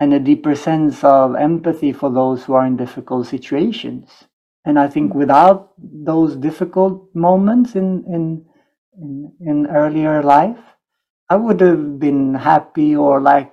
[0.00, 4.24] and a deeper sense of empathy for those who are in difficult situations.
[4.64, 5.18] And I think mm-hmm.
[5.18, 8.44] without those difficult moments in, in,
[9.00, 10.58] in, in earlier life,
[11.28, 13.52] I would have been happy or like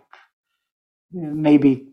[1.11, 1.87] maybe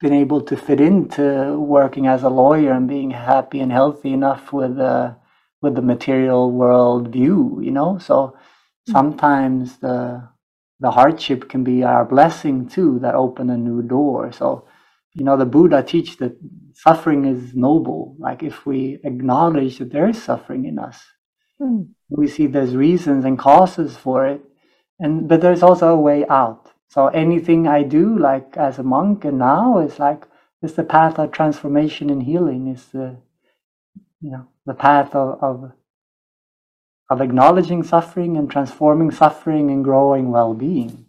[0.00, 4.52] been able to fit into working as a lawyer and being happy and healthy enough
[4.52, 5.16] with the
[5.62, 7.98] with the material world view, you know.
[7.98, 8.36] So
[8.88, 8.92] mm.
[8.92, 10.28] sometimes the
[10.80, 14.66] the hardship can be our blessing too that open a new door so
[15.14, 16.36] you know the buddha teach that
[16.74, 21.02] suffering is noble like if we acknowledge that there is suffering in us
[21.60, 21.88] mm.
[22.10, 24.42] we see there's reasons and causes for it
[24.98, 29.24] and but there's also a way out so anything i do like as a monk
[29.24, 30.24] and now is like
[30.64, 32.68] it's the path of transformation and healing.
[32.68, 33.18] Is the
[34.22, 35.72] you know the path of, of
[37.10, 41.04] of acknowledging suffering and transforming suffering and growing well-being.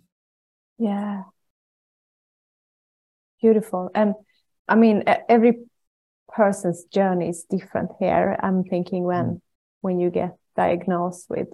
[0.77, 1.23] Yeah.
[3.41, 3.89] Beautiful.
[3.95, 4.15] And
[4.67, 5.53] i mean every
[6.27, 8.37] person's journey is different here.
[8.43, 9.41] I'm thinking when mm.
[9.79, 11.47] when you get diagnosed with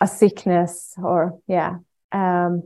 [0.00, 1.78] a sickness or yeah
[2.14, 2.62] um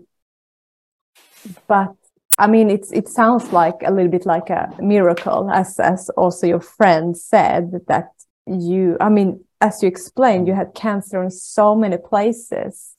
[1.67, 1.95] but
[2.39, 6.47] i mean it's it sounds like a little bit like a miracle as as also
[6.47, 8.11] your friend said that
[8.47, 12.95] you i mean as you explained, you had cancer in so many places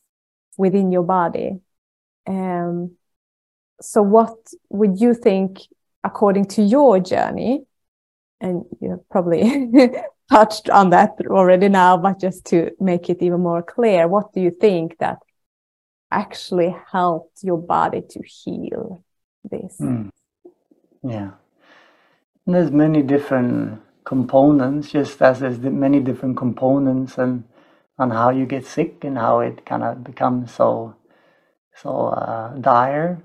[0.58, 1.60] within your body.
[2.28, 2.96] Um,
[3.82, 4.36] so, what
[4.70, 5.62] would you think,
[6.04, 7.64] according to your journey?
[8.42, 9.68] And you have probably
[10.32, 14.42] touched on that already now, but just to make it even more clear, what do
[14.42, 15.20] you think that
[16.12, 19.04] actually helped your body to heal
[19.50, 19.78] this?
[19.80, 20.10] Mm.
[21.04, 21.32] Yeah,
[22.46, 27.44] and there's many different components, just as there's many different components and
[28.00, 30.96] on how you get sick and how it kind of becomes so
[31.76, 33.22] so uh, dire.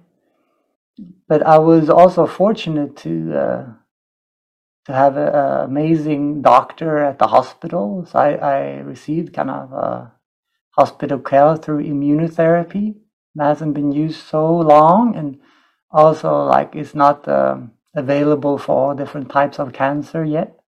[1.28, 3.66] but I was also fortunate to uh,
[4.86, 8.06] to have an amazing doctor at the hospital.
[8.06, 10.12] So I, I received kind of a
[10.76, 12.94] hospital care through immunotherapy.
[13.38, 15.40] Hasn't been used so long, and
[15.90, 20.60] also like it's not um, available for all different types of cancer yet.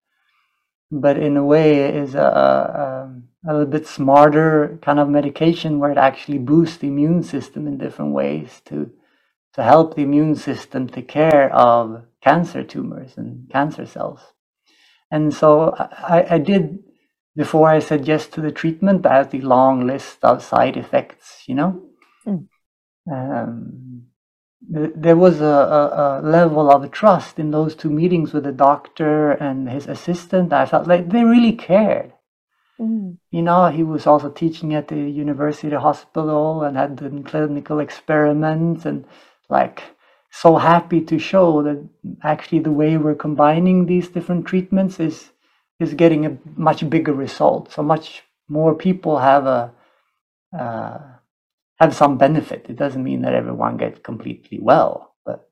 [0.90, 5.78] But in a way, it is a, a, a little bit smarter kind of medication
[5.78, 8.90] where it actually boosts the immune system in different ways to
[9.57, 14.20] to help the immune system take care of cancer tumors and cancer cells.
[15.11, 16.80] And so I, I did,
[17.37, 21.43] before I said yes to the treatment, I had the long list of side effects,
[21.47, 21.82] you know.
[22.26, 22.49] Mm.
[23.12, 24.07] Um,
[24.68, 29.30] there was a, a, a, level of trust in those two meetings with the doctor
[29.32, 30.53] and his assistant.
[30.53, 32.12] I felt like they really cared.
[32.80, 33.18] Mm.
[33.30, 38.87] You know, he was also teaching at the university hospital and had done clinical experiments
[38.87, 39.05] and
[39.49, 39.82] like
[40.30, 41.89] so happy to show that
[42.22, 45.30] actually the way we're combining these different treatments is
[45.78, 47.72] is getting a much bigger result.
[47.72, 49.72] So much more people have a
[50.56, 50.98] uh,
[51.78, 52.66] have some benefit.
[52.68, 55.48] It doesn't mean that everyone gets completely well, but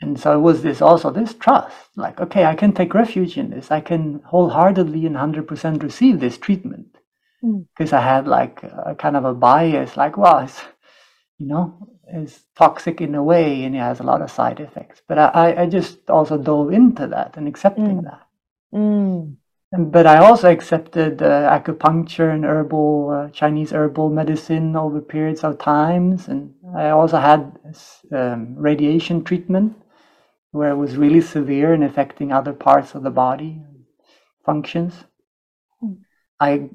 [0.00, 3.50] and so it was this also this trust, like okay, I can take refuge in
[3.50, 3.70] this.
[3.70, 6.98] I can wholeheartedly and hundred percent receive this treatment
[7.40, 7.98] because mm.
[7.98, 10.60] I had like a kind of a bias, like well, it's
[11.38, 15.00] you know is toxic in a way and it has a lot of side effects.
[15.08, 18.04] But I, I just also dove into that and accepting mm.
[18.04, 18.23] that.
[18.74, 19.36] Mm.
[19.76, 25.58] But I also accepted uh, acupuncture and herbal uh, Chinese herbal medicine over periods of
[25.58, 27.58] times, and I also had
[28.12, 29.76] um, radiation treatment
[30.52, 33.60] where it was really severe and affecting other parts of the body
[34.46, 34.94] functions.
[35.82, 35.98] Mm.
[36.38, 36.70] I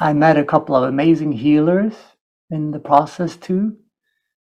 [0.00, 1.94] I met a couple of amazing healers
[2.50, 3.76] in the process too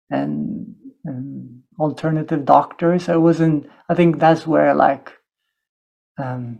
[0.09, 0.75] and,
[1.05, 3.09] and alternative doctors.
[3.09, 3.69] I wasn't.
[3.89, 5.11] I think that's where like
[6.17, 6.59] um,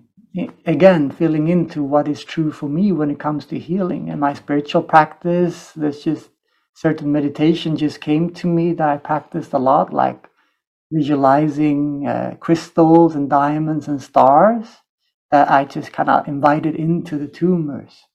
[0.66, 4.34] again filling into what is true for me when it comes to healing and my
[4.34, 5.72] spiritual practice.
[5.74, 6.30] There's just
[6.74, 10.30] certain meditation just came to me that I practiced a lot, like
[10.92, 14.68] visualizing uh, crystals and diamonds and stars
[15.32, 18.06] that I just kind of invited into the tumors.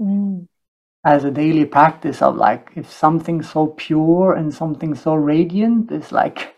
[0.00, 0.46] Mm
[1.04, 6.12] as a daily practice of like if something so pure and something so radiant is
[6.12, 6.54] like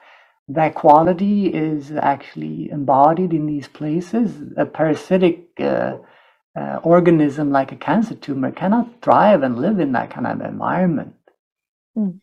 [0.55, 5.97] that quality is actually embodied in these places a parasitic uh,
[6.57, 11.15] uh, organism like a cancer tumor cannot thrive and live in that kind of environment
[11.97, 12.19] mm.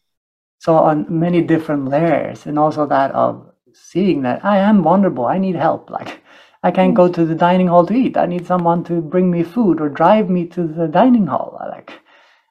[0.60, 5.38] so on many different layers and also that of seeing that i am vulnerable i
[5.38, 6.22] need help like
[6.64, 8.18] I can't go to the dining hall to eat.
[8.18, 11.56] I need someone to bring me food or drive me to the dining hall.
[11.70, 11.94] Like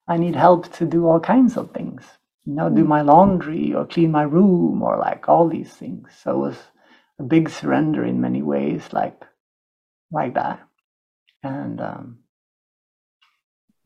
[0.06, 2.04] I need help to do all kinds of things,
[2.46, 2.88] you know, do hmm.
[2.88, 6.10] my laundry or clean my room or like all these things.
[6.22, 6.56] So it was
[7.18, 9.20] a big surrender in many ways, like
[10.12, 10.60] like that,
[11.42, 12.18] and um,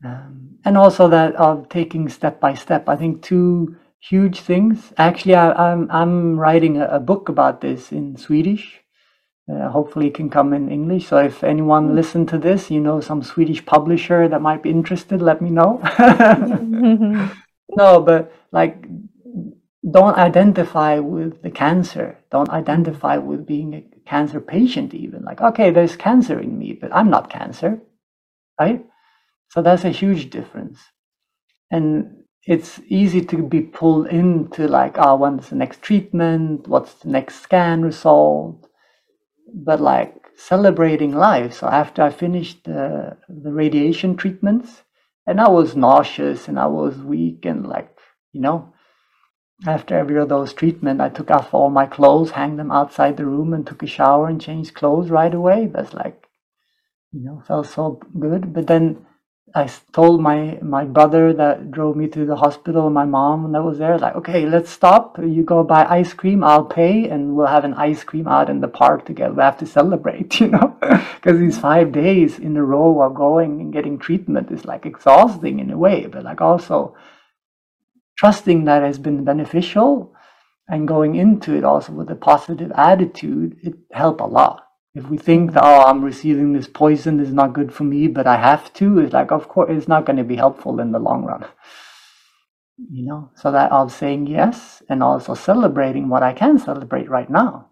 [0.05, 2.87] um, and also that of taking step by step.
[2.87, 4.93] I think two huge things.
[4.97, 8.81] Actually, I, am I'm, I'm writing a, a book about this in Swedish
[9.51, 11.07] uh, hopefully it can come in English.
[11.07, 11.95] So if anyone mm.
[11.95, 15.81] listen to this, you know some Swedish publisher that might be interested, let me know.
[17.75, 18.85] no, but like
[19.89, 22.17] don't identify with the cancer.
[22.29, 25.23] Don't identify with being a cancer patient even.
[25.23, 27.79] Like, okay, there's cancer in me, but I'm not cancer.
[28.59, 28.85] Right?
[29.49, 30.79] So that's a huge difference.
[31.71, 36.67] And it's easy to be pulled into like, ah, oh, when's the next treatment?
[36.67, 38.67] What's the next scan result?
[39.53, 41.53] but like celebrating life.
[41.53, 44.83] So after I finished the, the radiation treatments,
[45.27, 47.95] and I was nauseous and I was weak and like,
[48.31, 48.73] you know,
[49.65, 53.25] after every of those treatment, I took off all my clothes, hang them outside the
[53.25, 55.67] room, and took a shower and changed clothes right away.
[55.67, 56.25] That's like,
[57.11, 58.53] you know, felt so good.
[58.53, 59.05] But then
[59.53, 63.77] I told my my brother that drove me to the hospital, my mom that was
[63.77, 65.17] there, like, okay, let's stop.
[65.17, 68.61] You go buy ice cream, I'll pay, and we'll have an ice cream out in
[68.61, 69.33] the park together.
[69.33, 70.77] We have to celebrate, you know,
[71.15, 75.59] because these five days in a row of going and getting treatment is like exhausting
[75.59, 76.95] in a way, but like also
[78.17, 80.13] trusting that has been beneficial
[80.67, 85.17] and going into it also with a positive attitude, it helped a lot if we
[85.17, 88.71] think that oh i'm receiving this poison is not good for me but i have
[88.73, 91.45] to it's like of course it's not going to be helpful in the long run.
[92.89, 93.29] You know?
[93.35, 97.67] So that of saying yes and also celebrating what i can celebrate right now.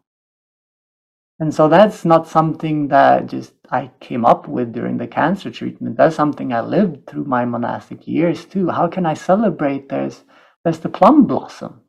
[1.42, 5.98] And so that's not something that just i came up with during the cancer treatment.
[5.98, 8.70] That's something i lived through my monastic years too.
[8.70, 10.24] How can i celebrate there's
[10.64, 11.89] there's the plum blossoms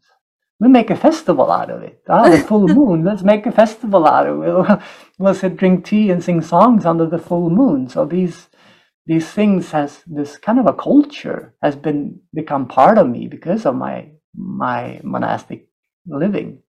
[0.61, 2.03] we make a festival out of it.
[2.09, 3.03] Ah, the full moon.
[3.03, 4.83] Let's make a festival out of it.
[5.19, 7.89] We'll, sit, drink tea, and sing songs under the full moon.
[7.89, 8.49] So these
[9.07, 13.67] these things has this kind of a culture has been become part of me because
[13.67, 15.69] of my my monastic
[16.07, 16.63] living.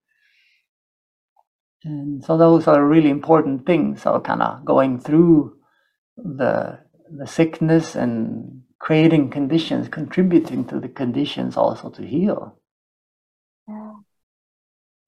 [1.83, 4.01] And so those are really important things.
[4.03, 5.57] So kind of going through
[6.17, 6.79] the
[7.09, 12.57] the sickness and creating conditions, contributing to the conditions also to heal.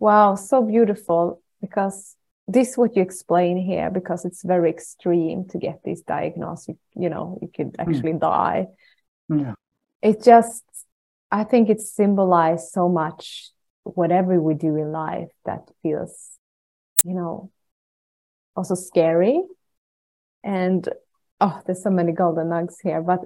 [0.04, 5.80] Wow, so beautiful because this what you explain here because it's very extreme to get
[5.86, 6.68] this diagnosis.
[6.68, 7.80] You, you know, you could hmm.
[7.80, 8.20] actually mm.
[8.20, 8.68] die.
[9.30, 9.54] Yeah.
[10.02, 10.66] It just,
[11.32, 13.52] I think it symbolized so much
[13.84, 16.38] whatever we do in life that feels,
[17.06, 17.50] you know,
[18.58, 19.42] also scary.
[20.44, 20.86] And
[21.40, 23.02] oh, there's so many golden nuggets here.
[23.02, 23.22] But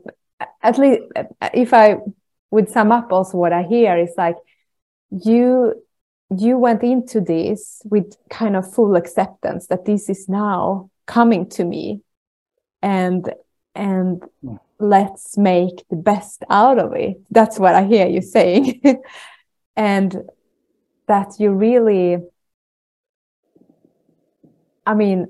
[0.61, 1.01] at least
[1.55, 1.97] if I
[2.51, 4.35] would sum up also what I hear is like
[5.09, 5.73] you
[6.29, 11.63] you went into this with kind of full acceptance that this is now coming to
[11.63, 12.01] me
[12.81, 13.33] and
[13.75, 14.57] and yeah.
[14.79, 17.17] let's make the best out of it.
[17.31, 18.81] That's what i hear you saying.
[19.75, 20.23] And
[21.07, 22.17] that you really
[24.85, 25.27] i mean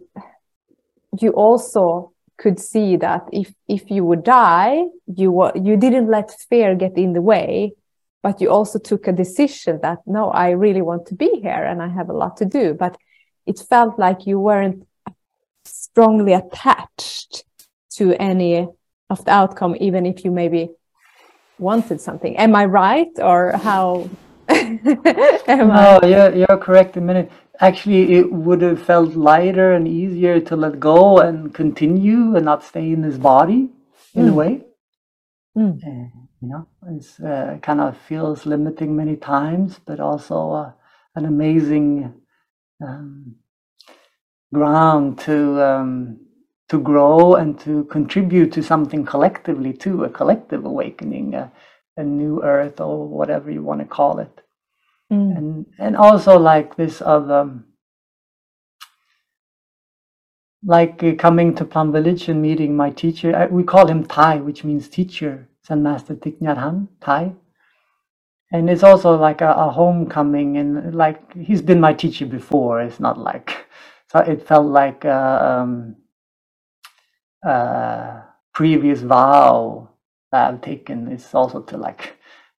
[1.20, 6.32] you also could see that if if you would die you were you didn't let
[6.50, 7.72] fear get in the way
[8.24, 11.82] but you also took a decision that no i really want to be here and
[11.82, 12.98] i have a lot to do but
[13.46, 14.86] it felt like you weren't
[15.66, 17.44] strongly attached
[17.90, 18.68] to any
[19.10, 20.70] of the outcome even if you maybe
[21.60, 24.10] wanted something am i right or how
[24.50, 26.06] no I?
[26.06, 30.80] you're, you're correct a minute actually it would have felt lighter and easier to let
[30.80, 33.70] go and continue and not stay in this body
[34.14, 34.32] in mm.
[34.32, 34.62] a way
[35.58, 36.27] mm.
[36.42, 40.72] You know it's uh, kind of feels limiting many times but also uh,
[41.16, 42.14] an amazing
[42.82, 43.36] um,
[44.54, 46.20] ground to um,
[46.70, 51.52] to grow and to contribute to something collectively too a collective awakening a,
[51.98, 54.42] a new earth or whatever you want to call it
[55.12, 55.38] Mm.
[55.38, 57.66] And and also like this of um,
[60.64, 63.36] like uh, coming to Plum Village and meeting my teacher.
[63.36, 65.48] I, we call him Thay, which means teacher.
[65.68, 67.34] Zen Master Thich Nhat Hanh, Thay.
[68.52, 72.82] And it's also like a, a, homecoming, and like he's been my teacher before.
[72.82, 73.68] It's not like
[74.12, 74.20] so.
[74.20, 75.98] It felt like a, um,
[77.44, 78.22] a
[78.54, 79.90] previous vow
[80.32, 81.12] that I've taken.
[81.12, 82.18] It's also to like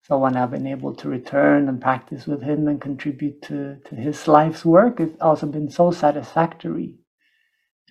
[0.10, 3.96] so when I've been able to return and practice with him and contribute to, to
[3.96, 6.96] his life's work, it's also been so satisfactory.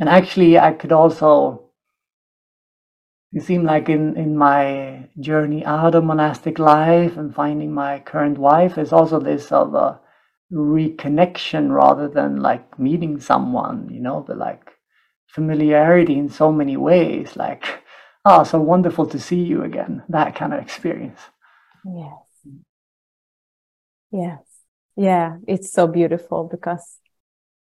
[0.01, 1.68] And actually, I could also,
[3.33, 8.39] it seemed like in, in my journey out of monastic life and finding my current
[8.39, 10.01] wife, there's also this of a
[10.53, 14.73] reconnection rather than like meeting someone, you know, but like
[15.27, 17.83] familiarity in so many ways, like,
[18.25, 21.21] oh, so wonderful to see you again, that kind of experience.
[21.85, 22.55] Yes.
[24.11, 24.41] Yes.
[24.97, 26.99] Yeah, it's so beautiful because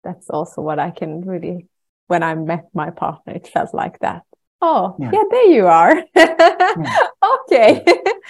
[0.03, 1.67] that's also what I can really,
[2.07, 4.23] when I met my partner, it felt like that.
[4.61, 6.03] Oh, yeah, yeah there you are.
[6.15, 7.07] yeah.
[7.45, 7.83] Okay.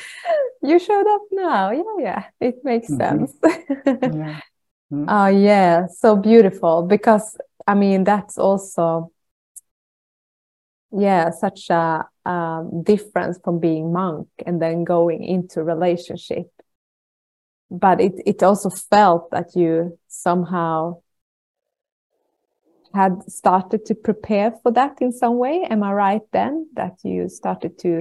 [0.62, 1.72] you showed up now.
[1.72, 3.28] Yeah, yeah, it makes mm -hmm.
[3.28, 3.32] sense.
[4.18, 4.40] yeah.
[4.92, 5.08] Mm -hmm.
[5.08, 9.12] Oh, yeah, so beautiful because I mean, that's also
[10.92, 16.48] yeah such a um, difference from being monk and then going into relationship
[17.70, 21.02] but it, it also felt that you somehow
[22.96, 27.28] had started to prepare for that in some way am i right then that you
[27.30, 27.92] started to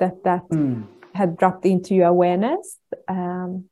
[0.00, 0.84] that that mm.
[1.14, 2.78] had dropped into your awareness
[3.08, 3.64] um,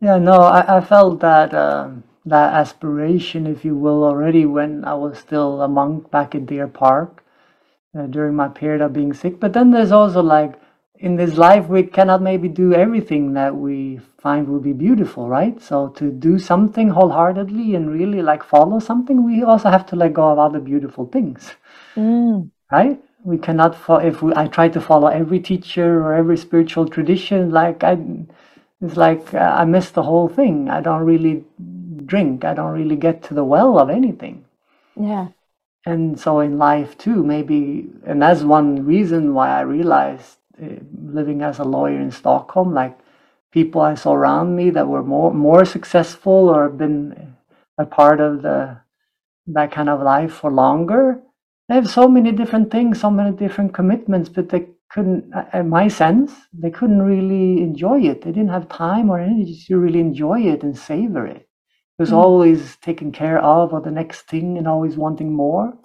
[0.00, 4.94] yeah no i, I felt that um, that aspiration if you will already when i
[4.94, 7.24] was still a monk back in deer park
[7.96, 9.38] uh, during my period of being sick.
[9.38, 10.54] But then there's also like
[10.96, 15.60] in this life we cannot maybe do everything that we find will be beautiful, right?
[15.60, 20.14] So to do something wholeheartedly and really like follow something, we also have to let
[20.14, 21.52] go of other beautiful things,
[21.96, 22.48] mm.
[22.70, 22.98] right?
[23.24, 23.74] We cannot.
[23.74, 27.98] Fo- if we, I try to follow every teacher or every spiritual tradition, like I,
[28.80, 30.70] it's like uh, I miss the whole thing.
[30.70, 31.44] I don't really
[32.04, 32.44] drink.
[32.44, 34.44] I don't really get to the well of anything.
[34.94, 35.28] Yeah
[35.86, 41.58] and so in life too maybe and that's one reason why i realized living as
[41.58, 42.98] a lawyer in stockholm like
[43.52, 47.34] people i saw around me that were more more successful or been
[47.78, 48.76] a part of the
[49.46, 51.20] that kind of life for longer
[51.68, 55.88] they have so many different things so many different commitments but they couldn't, in my
[55.88, 58.22] sense, they couldn't really enjoy it.
[58.22, 61.48] They didn't have time or energy to really enjoy it and savor it.
[61.98, 62.16] It was mm.
[62.16, 65.76] always taken care of or the next thing and always wanting more.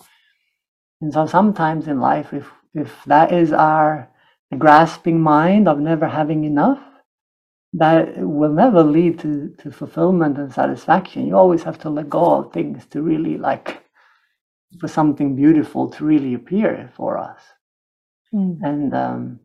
[1.01, 4.08] And so sometimes in life, if if that is our
[4.57, 6.79] grasping mind of never having enough,
[7.73, 11.27] that will never lead to, to fulfillment and satisfaction.
[11.27, 13.83] You always have to let go of things to really like
[14.79, 17.39] for something beautiful to really appear for us.
[18.33, 18.59] Mm.
[18.63, 19.39] And um,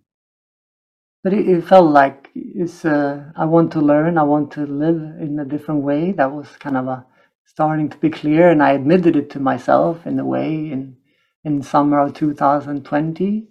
[1.22, 5.00] but it, it, felt like it's uh, I want to learn, I want to live
[5.20, 6.12] in a different way.
[6.12, 7.06] That was kind of a
[7.46, 10.96] starting to be clear, and I admitted it to myself in a way in
[11.44, 13.48] in summer of 2020.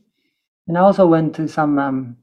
[0.68, 2.18] And I also went to some um,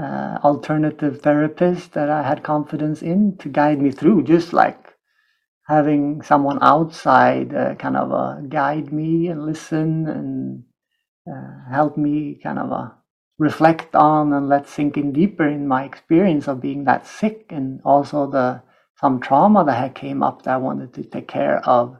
[0.00, 4.94] uh, alternative therapists that I had confidence in to guide me through, just like
[5.66, 10.64] having someone outside uh, kind of uh, guide me and listen and
[11.30, 12.90] uh, help me kind of uh,
[13.38, 17.80] reflect on and let sink in deeper in my experience of being that sick and
[17.84, 18.62] also the
[19.00, 21.96] some trauma that had came up that I wanted to take care of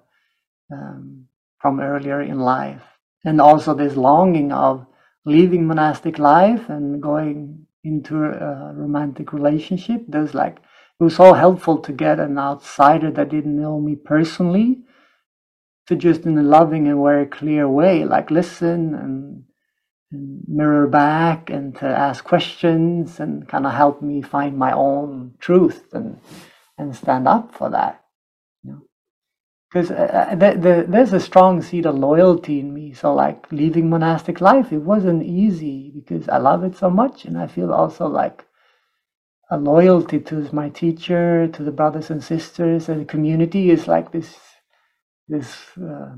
[0.72, 1.26] um,
[1.58, 2.82] from earlier in life.
[3.24, 4.86] And also this longing of
[5.26, 10.04] leaving monastic life and going into a romantic relationship.
[10.08, 10.56] There's like
[10.98, 14.78] it was so helpful to get an outsider that didn't know me personally
[15.88, 19.44] to just in a loving and very clear way like listen and,
[20.10, 25.34] and mirror back and to ask questions and kind of help me find my own
[25.38, 26.18] truth and
[26.78, 28.05] and stand up for that
[29.76, 32.94] because uh, uh, the, the, there's a strong seed of loyalty in me.
[32.94, 37.36] So, like leaving monastic life, it wasn't easy because I love it so much, and
[37.36, 38.46] I feel also like
[39.50, 44.12] a loyalty to my teacher, to the brothers and sisters, and the community is like
[44.12, 44.38] this
[45.28, 46.16] this uh,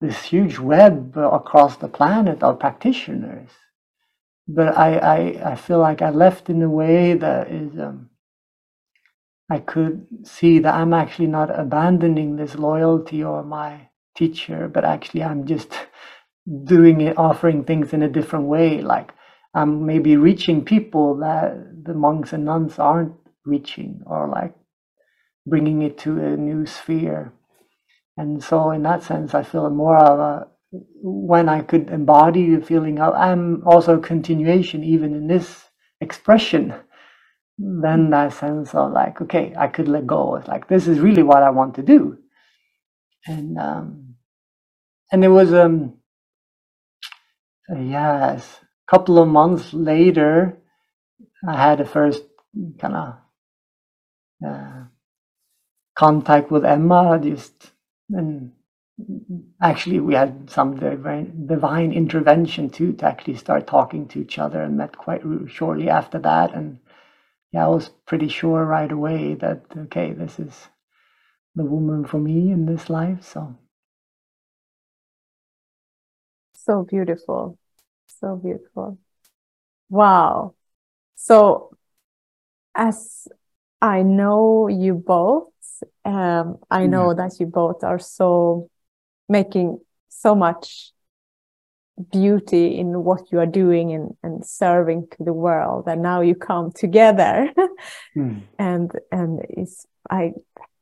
[0.00, 3.50] this huge web across the planet of practitioners.
[4.48, 8.09] But I, I, I feel like I left in a way that is um,
[9.50, 15.24] I could see that I'm actually not abandoning this loyalty or my teacher, but actually
[15.24, 15.72] I'm just
[16.64, 18.80] doing it, offering things in a different way.
[18.80, 19.12] Like
[19.52, 24.54] I'm maybe reaching people that the monks and nuns aren't reaching, or like
[25.46, 27.32] bringing it to a new sphere.
[28.16, 30.48] And so, in that sense, I feel more of a
[31.02, 35.64] when I could embody the feeling of I'm also a continuation, even in this
[36.00, 36.74] expression
[37.60, 40.36] then that sense of like, okay, I could let go.
[40.36, 42.18] It's like this is really what I want to do,
[43.26, 44.16] and um,
[45.12, 45.98] and it was um,
[47.76, 50.58] yes, a couple of months later,
[51.46, 52.24] I had the first
[52.80, 53.14] kind of
[54.46, 54.84] uh,
[55.96, 57.20] contact with Emma.
[57.22, 57.72] Just
[58.10, 58.52] and
[59.62, 64.62] actually, we had some divine, divine intervention too to actually start talking to each other,
[64.62, 66.78] and met quite shortly after that, and
[67.52, 70.68] yeah, I was pretty sure right away that okay, this is
[71.54, 73.22] the woman for me in this life.
[73.24, 73.56] So
[76.54, 77.58] so beautiful,
[78.06, 78.98] so beautiful.
[79.88, 80.54] Wow.
[81.16, 81.76] So
[82.74, 83.26] as
[83.82, 85.48] I know you both,
[86.04, 87.14] um, I know yeah.
[87.14, 88.70] that you both are so
[89.28, 90.92] making so much
[92.10, 96.34] beauty in what you are doing and, and serving to the world and now you
[96.34, 97.52] come together
[98.16, 98.40] mm.
[98.58, 100.32] and and it's i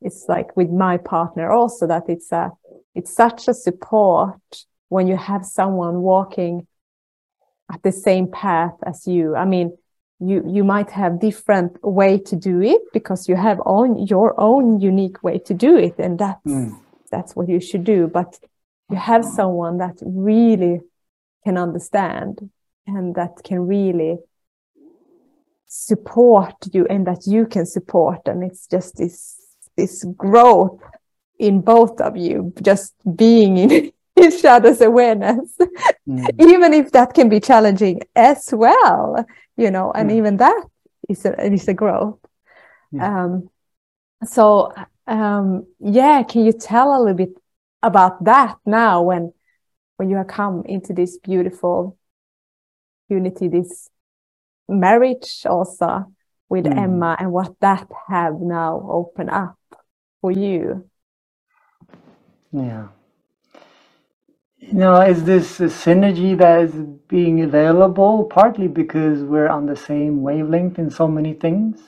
[0.01, 2.49] it's like with my partner also that it's a
[2.95, 4.39] it's such a support
[4.87, 6.65] when you have someone walking
[7.71, 9.75] at the same path as you i mean
[10.19, 14.79] you you might have different way to do it because you have on your own
[14.79, 16.71] unique way to do it and that's mm.
[17.11, 18.39] that's what you should do but
[18.89, 20.81] you have someone that really
[21.43, 22.49] can understand
[22.87, 24.17] and that can really
[25.67, 29.35] support you and that you can support and it's just this
[29.77, 30.81] this growth
[31.37, 35.55] in both of you just being in each other's awareness
[36.07, 36.27] mm.
[36.39, 39.23] even if that can be challenging as well
[39.57, 40.15] you know and mm.
[40.15, 40.63] even that
[41.07, 42.19] is a, is a growth
[42.91, 43.23] yeah.
[43.23, 43.49] um
[44.25, 44.73] so
[45.05, 47.37] um yeah can you tell a little bit
[47.83, 49.31] about that now when
[49.99, 51.97] when you have come into this beautiful
[53.09, 53.89] unity, this
[54.69, 56.05] marriage also
[56.47, 56.77] with mm.
[56.77, 59.57] Emma and what that have now opened up
[60.21, 60.89] for you.
[62.53, 62.87] Yeah.
[64.59, 66.73] You know, is this a synergy that is
[67.09, 71.81] being available partly because we're on the same wavelength in so many things?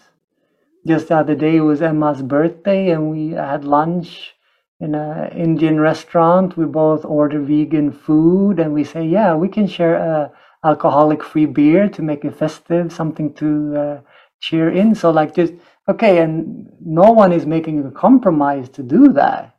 [0.86, 4.36] Just the other day was Emma's birthday and we had lunch
[4.82, 6.58] in an Indian restaurant.
[6.58, 10.32] We both order vegan food and we say, yeah, we can share a,
[10.64, 14.02] alcoholic free beer to make it festive, something to uh,
[14.40, 14.94] cheer in.
[14.96, 15.54] So like just
[15.90, 19.56] okay, and no one is making a compromise to do that.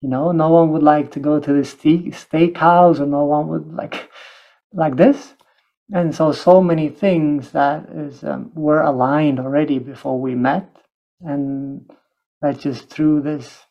[0.00, 3.48] You know, no one would like to go to the steak steakhouse, or no one
[3.48, 4.10] would like
[4.72, 5.34] like this.
[5.92, 10.76] And so, so many things that is um, were aligned already before we met,
[11.20, 11.90] and
[12.40, 13.66] that just through this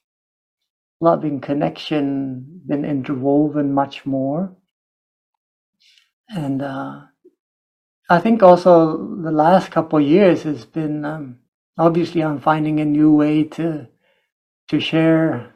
[1.02, 4.56] loving connection been interwoven much more.
[6.30, 7.02] And uh,
[8.10, 11.40] I think also the last couple years has been um,
[11.78, 13.88] obviously I'm finding a new way to
[14.70, 15.56] to share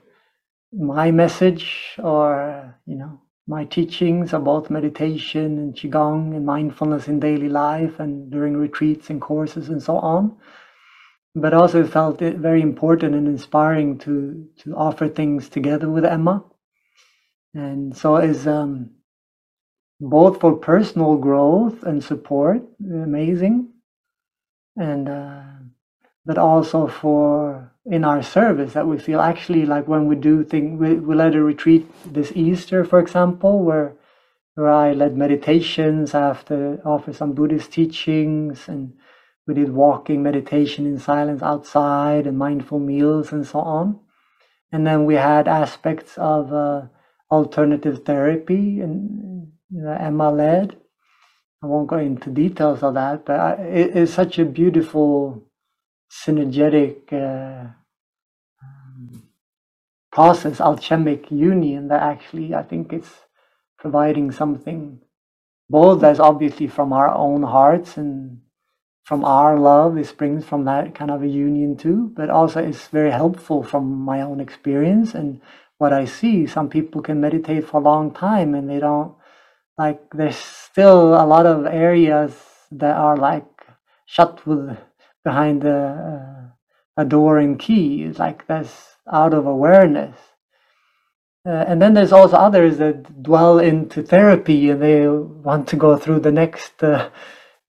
[0.72, 7.50] my message or you know my teachings about meditation and qigong and mindfulness in daily
[7.50, 10.36] life and during retreats and courses and so on
[11.36, 16.44] but also felt it very important and inspiring to to offer things together with Emma.
[17.54, 18.92] And so is um,
[20.00, 23.70] both for personal growth and support amazing.
[24.76, 25.44] And uh,
[26.26, 30.80] but also for in our service that we feel actually like when we do things
[30.80, 33.94] we, we led a retreat this easter for example where
[34.56, 38.94] where i led meditations after offer some buddhist teachings and
[39.46, 44.00] we did walking meditation in silence outside and mindful meals and so on.
[44.72, 46.84] And then we had aspects of uh,
[47.32, 50.78] alternative therapy and you know, emma led.
[51.62, 55.44] I won't go into details of that but I, it is such a beautiful
[56.12, 57.68] synergetic uh,
[58.64, 59.24] um,
[60.12, 63.12] process, alchemic union that actually I think it's
[63.80, 65.02] providing something
[65.70, 68.42] both as obviously from our own hearts and
[69.04, 72.88] from our love, it springs from that kind of a union too, but also it's
[72.88, 75.42] very helpful from my own experience and
[75.78, 76.48] what I see.
[76.48, 79.14] Some people can meditate for a long time and they don't
[79.78, 82.34] like there's still a lot of areas
[82.72, 83.46] that are like
[84.06, 84.78] shut with
[85.24, 85.78] behind the,
[86.98, 88.08] uh, a door and key.
[88.18, 90.18] Like that's out of awareness.
[91.46, 95.98] Uh, and then there's also others that dwell into therapy and they want to go
[95.98, 97.10] through the next, uh,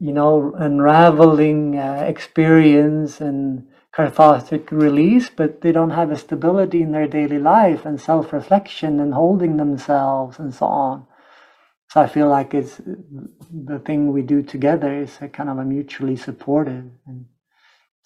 [0.04, 6.92] you know, unraveling uh, experience and cathartic release, but they don't have a stability in
[6.92, 11.06] their daily life and self reflection and holding themselves and so on.
[11.88, 12.82] So I feel like it's
[13.66, 17.24] the thing we do together is a kind of a mutually supportive and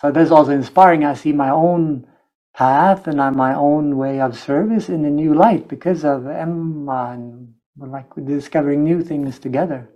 [0.01, 1.05] so that's also inspiring.
[1.05, 2.07] I see my own
[2.55, 7.55] path and my own way of service in a new light because of Emma and
[7.76, 9.90] like discovering new things together.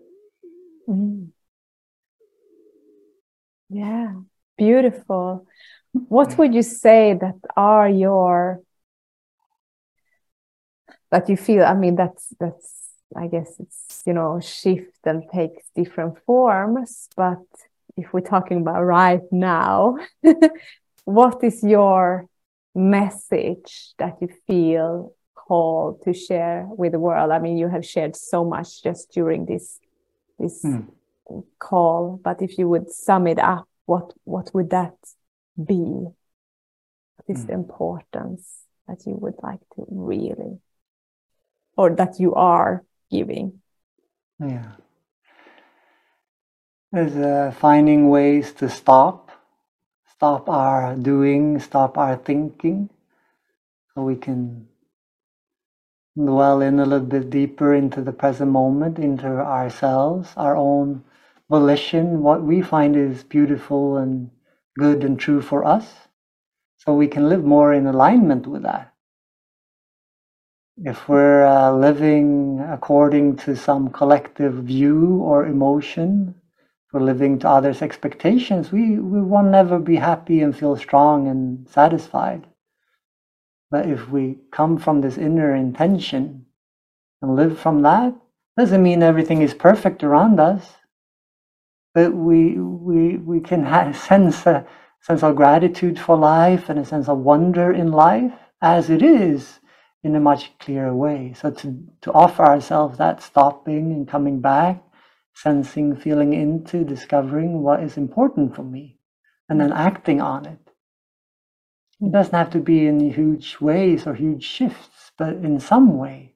[0.88, 1.28] Mm.
[3.72, 4.12] Yeah,
[4.58, 5.46] beautiful.
[5.92, 8.60] What would you say that are your
[11.10, 11.64] that you feel?
[11.64, 17.44] I mean, that's that's I guess it's you know shift and takes different forms, but
[17.96, 19.96] if we're talking about right now,
[21.04, 22.26] what is your
[22.74, 27.30] message that you feel called to share with the world?
[27.30, 29.80] I mean, you have shared so much just during this
[30.38, 30.88] this mm.
[31.58, 34.94] Call, but if you would sum it up, what what would that
[35.56, 35.82] be?
[37.16, 37.46] What is mm.
[37.48, 38.42] the importance
[38.88, 40.58] that you would like to really,
[41.76, 43.60] or that you are giving?
[44.38, 44.72] Yeah
[46.92, 49.30] is uh, finding ways to stop,
[50.10, 52.90] stop our doing, stop our thinking,
[53.94, 54.68] so we can
[56.16, 61.02] dwell in a little bit deeper into the present moment, into ourselves, our own
[61.52, 64.30] volition, what we find is beautiful and
[64.78, 65.86] good and true for us,
[66.78, 68.92] so we can live more in alignment with that.
[70.78, 76.34] If we're uh, living according to some collective view or emotion,
[76.92, 81.66] for living to others' expectations, we, we will never be happy and feel strong and
[81.68, 82.46] satisfied.
[83.70, 86.44] But if we come from this inner intention
[87.22, 88.14] and live from that,
[88.58, 90.76] doesn't mean everything is perfect around us.
[91.94, 94.66] But we we we can have, sense a
[95.00, 98.32] sense of gratitude for life and a sense of wonder in life
[98.62, 99.60] as it is
[100.04, 101.34] in a much clearer way.
[101.34, 104.82] So to, to offer ourselves that stopping and coming back
[105.34, 108.98] sensing, feeling into, discovering what is important for me,
[109.48, 110.58] and then acting on it.
[112.00, 116.31] It doesn't have to be in huge ways or huge shifts, but in some way.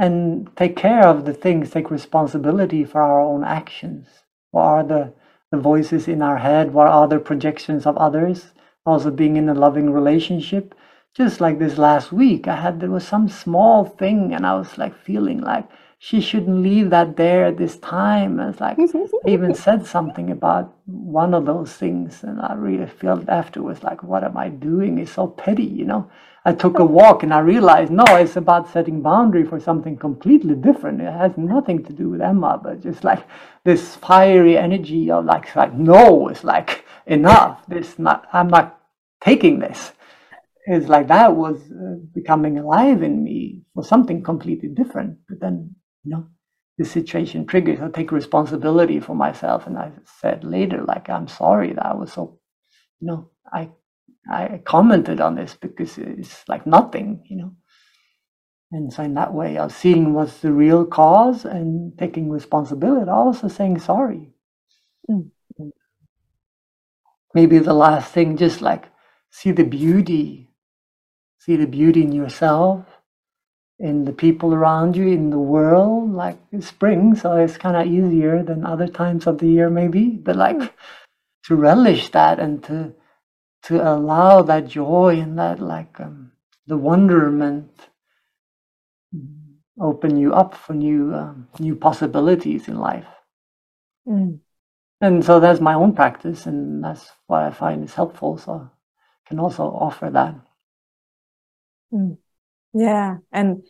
[0.00, 4.06] And take care of the things, take responsibility for our own actions.
[4.52, 5.12] What are the,
[5.50, 6.72] the voices in our head?
[6.72, 8.52] What are the projections of others?
[8.86, 10.74] Also, being in a loving relationship.
[11.14, 14.78] Just like this last week, I had there was some small thing, and I was
[14.78, 15.68] like feeling like
[15.98, 18.38] she shouldn't leave that there at this time.
[18.38, 18.78] And it's like
[19.26, 24.04] I even said something about one of those things, and I really felt afterwards like,
[24.04, 24.98] what am I doing?
[24.98, 26.08] It's so petty, you know.
[26.48, 30.54] I took a walk and I realized no, it's about setting boundary for something completely
[30.54, 31.02] different.
[31.02, 33.22] It has nothing to do with Emma, but just like
[33.64, 37.66] this fiery energy of like, like no, it's like enough.
[37.68, 38.80] This not, I'm not
[39.20, 39.92] taking this.
[40.64, 45.18] It's like that was uh, becoming alive in me for something completely different.
[45.28, 46.28] But then, you know,
[46.78, 47.80] the situation triggers.
[47.80, 49.90] I take responsibility for myself, and I
[50.20, 52.38] said later, like, I'm sorry that I was so,
[53.00, 53.68] you know, I
[54.30, 57.52] I commented on this because it's like nothing, you know.
[58.70, 63.48] And so in that way, of seeing what's the real cause and taking responsibility, also
[63.48, 64.30] saying sorry.
[65.10, 65.30] Mm.
[67.34, 68.84] Maybe the last thing, just like
[69.30, 70.50] see the beauty,
[71.38, 72.84] see the beauty in yourself,
[73.78, 76.12] in the people around you, in the world.
[76.12, 80.10] Like it's spring, so it's kind of easier than other times of the year, maybe.
[80.10, 80.70] But like mm.
[81.44, 82.92] to relish that and to
[83.62, 86.32] to allow that joy and that like um,
[86.66, 87.88] the wonderment
[89.80, 93.06] open you up for new um, new possibilities in life
[94.06, 94.38] mm.
[95.00, 99.28] and so that's my own practice and that's what i find is helpful so I
[99.28, 100.34] can also offer that
[101.92, 102.16] mm.
[102.74, 103.62] yeah and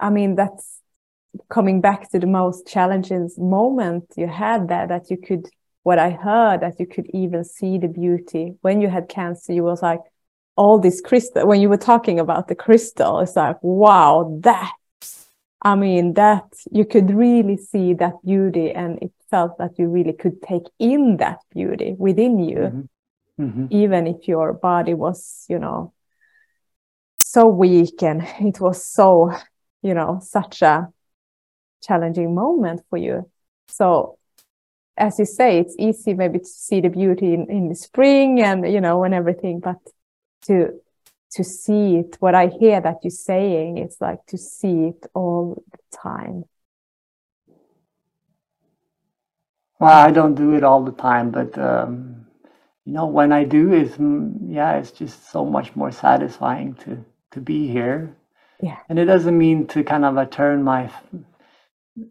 [0.00, 0.80] i mean that's
[1.50, 5.46] coming back to the most challenging moment you had there that you could
[5.86, 9.52] what I heard that you could even see the beauty when you had cancer.
[9.52, 10.00] You was like
[10.56, 11.46] all this crystal.
[11.46, 14.72] When you were talking about the crystal, it's like wow, that.
[15.62, 20.12] I mean, that you could really see that beauty, and it felt that you really
[20.12, 23.44] could take in that beauty within you, mm-hmm.
[23.44, 23.66] Mm-hmm.
[23.70, 25.92] even if your body was, you know,
[27.18, 29.32] so weak and it was so,
[29.82, 30.88] you know, such a
[31.80, 33.30] challenging moment for you.
[33.68, 34.18] So
[34.96, 38.70] as you say, it's easy maybe to see the beauty in, in the spring and
[38.70, 39.78] you know and everything, but
[40.42, 40.80] to
[41.32, 45.62] to see it, what I hear that you're saying, it's like to see it all
[45.70, 46.44] the time.
[49.78, 52.26] Well, I don't do it all the time, but um,
[52.86, 57.04] you know, when I do, is mm, yeah, it's just so much more satisfying to
[57.32, 58.16] to be here.
[58.62, 60.90] Yeah, and it doesn't mean to kind of uh, turn my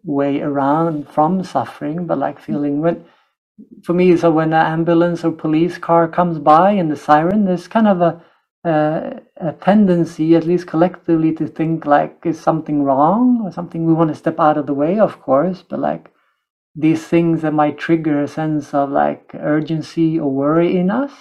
[0.04, 3.06] way around from suffering, but like feeling when
[3.84, 7.68] for me, so when an ambulance or police car comes by and the siren, there's
[7.68, 8.22] kind of a,
[8.66, 13.94] a, a tendency, at least collectively, to think like is something wrong or something we
[13.94, 16.12] want to step out of the way, of course, but like
[16.76, 21.12] these things that might trigger a sense of like urgency or worry in us.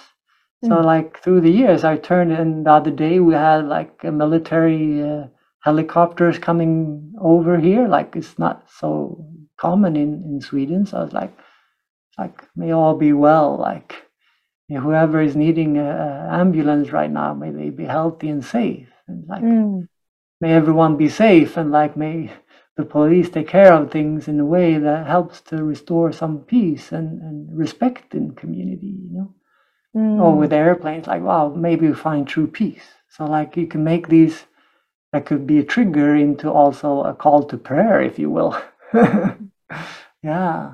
[0.63, 0.69] Mm.
[0.69, 4.11] So like through the years, I turned and the other day we had like a
[4.11, 5.01] military.
[5.01, 5.27] Uh,
[5.65, 7.87] helicopters coming over here.
[7.87, 9.25] Like it's not so
[9.57, 10.85] common in, in Sweden.
[10.85, 11.35] So I was like,
[12.17, 13.57] like may all be well.
[13.57, 13.95] Like
[14.67, 18.89] you know, whoever is needing an ambulance right now, may they be healthy and safe.
[19.07, 19.87] And like mm.
[20.39, 22.31] may everyone be safe and like may
[22.77, 26.91] the police take care of things in a way that helps to restore some peace
[26.91, 29.33] and, and respect in community, you know.
[29.95, 30.21] Mm.
[30.21, 32.87] Or with airplanes, like wow, maybe we find true peace.
[33.09, 34.45] So like you can make these
[35.15, 38.61] that could be a trigger into also a call to prayer, if you will.
[40.21, 40.73] yeah.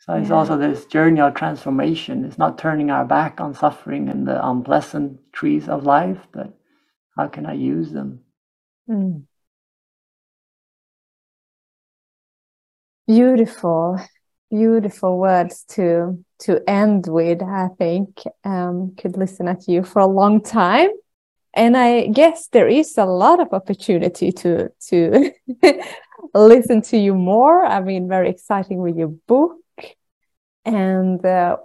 [0.00, 0.34] So it's yeah.
[0.34, 2.26] also this journey of transformation.
[2.26, 6.52] It's not turning our back on suffering and the unpleasant trees of life, but
[7.16, 8.20] how can I use them?
[8.86, 9.22] Mm.
[13.06, 13.98] Beautiful,
[14.50, 17.40] beautiful words to to end with.
[17.42, 20.90] I think um, could listen at you for a long time
[21.56, 25.32] and i guess there is a lot of opportunity to to
[26.34, 29.56] listen to you more i mean very exciting with your book
[30.64, 31.56] and uh,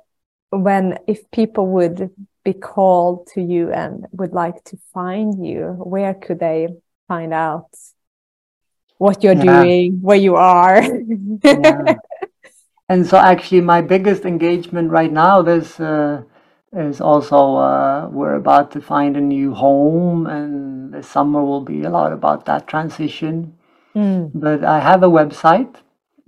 [0.50, 2.10] when if people would
[2.44, 6.68] be called to you and would like to find you where could they
[7.08, 7.70] find out
[8.98, 9.64] what you're yeah.
[9.64, 10.82] doing where you are
[11.44, 11.96] yeah.
[12.90, 16.22] and so actually my biggest engagement right now there's uh,
[16.74, 21.84] is also uh, we're about to find a new home and the summer will be
[21.84, 23.54] a lot about that transition
[23.94, 24.32] mm.
[24.34, 25.76] but i have a website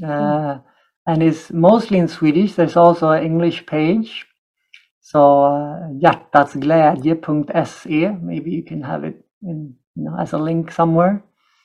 [0.04, 0.62] uh, mm.
[1.08, 4.28] and it's mostly in swedish there's also an english page
[5.00, 11.24] so uh, hjärtatsglädje.se maybe you can have it in, you know, as a link somewhere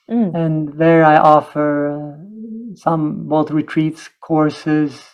[0.09, 0.33] mm.
[0.33, 2.15] and there i offer uh,
[2.75, 5.08] some both retreats courses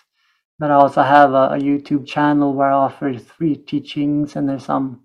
[0.60, 4.66] but I also have a, a, YouTube channel where I offer free teachings, and there's
[4.66, 5.02] some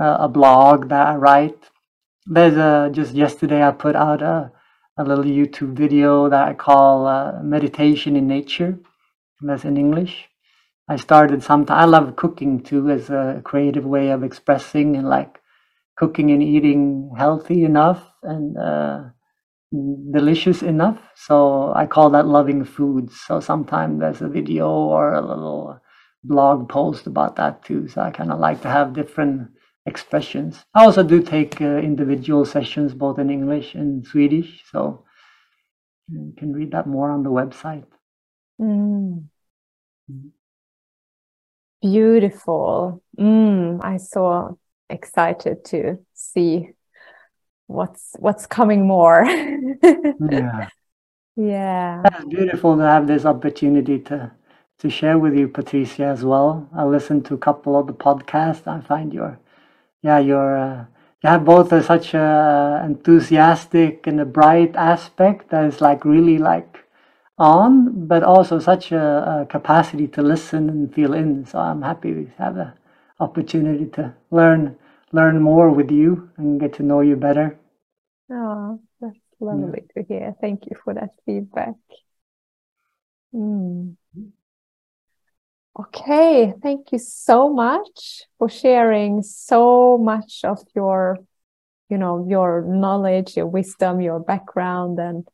[0.00, 1.70] uh, a blog that I write.
[2.26, 4.52] There's a just yesterday I put out a
[4.98, 8.78] a little YouTube video that I call uh, Meditation in Nature.
[9.42, 10.28] That's in English.
[10.88, 11.78] I started sometime.
[11.78, 15.40] I love cooking too as a creative way of expressing and like
[15.96, 19.04] cooking and eating healthy enough and uh,
[19.72, 20.98] delicious enough.
[21.14, 23.10] So I call that loving food.
[23.12, 25.80] So sometimes there's a video or a little
[26.24, 27.88] blog post about that too.
[27.88, 29.50] So I kind of like to have different
[29.86, 30.64] expressions.
[30.74, 34.62] I also do take uh, individual sessions both in English and Swedish.
[34.70, 35.04] So
[36.08, 37.86] you can read that more on the website.
[38.60, 39.26] Mm.
[41.82, 43.02] Beautiful.
[43.18, 44.58] Mm, I so
[44.88, 46.70] excited to see
[47.66, 49.24] what's what's coming more.
[49.26, 50.68] yeah.
[51.36, 52.02] Yeah.
[52.06, 54.32] It's beautiful to have this opportunity to
[54.78, 56.68] to share with you, Patricia, as well.
[56.74, 58.66] I listened to a couple of the podcasts.
[58.66, 59.38] I find your,
[60.02, 60.84] yeah, your, uh,
[61.22, 66.36] you have both a, such a enthusiastic and a bright aspect that is like really
[66.38, 66.84] like
[67.38, 71.46] on, but also such a, a capacity to listen and feel in.
[71.46, 72.74] So I'm happy to have the
[73.18, 74.76] opportunity to learn
[75.16, 77.58] learn more with you and get to know you better.
[78.30, 80.02] Oh, that's lovely yeah.
[80.02, 80.34] to hear.
[80.40, 81.74] Thank you for that feedback.
[83.34, 83.96] Mm.
[85.78, 91.18] Okay, thank you so much for sharing so much of your,
[91.90, 95.28] you know, your knowledge, your wisdom, your background, and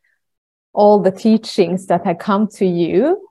[0.72, 3.28] all the teachings that have come to you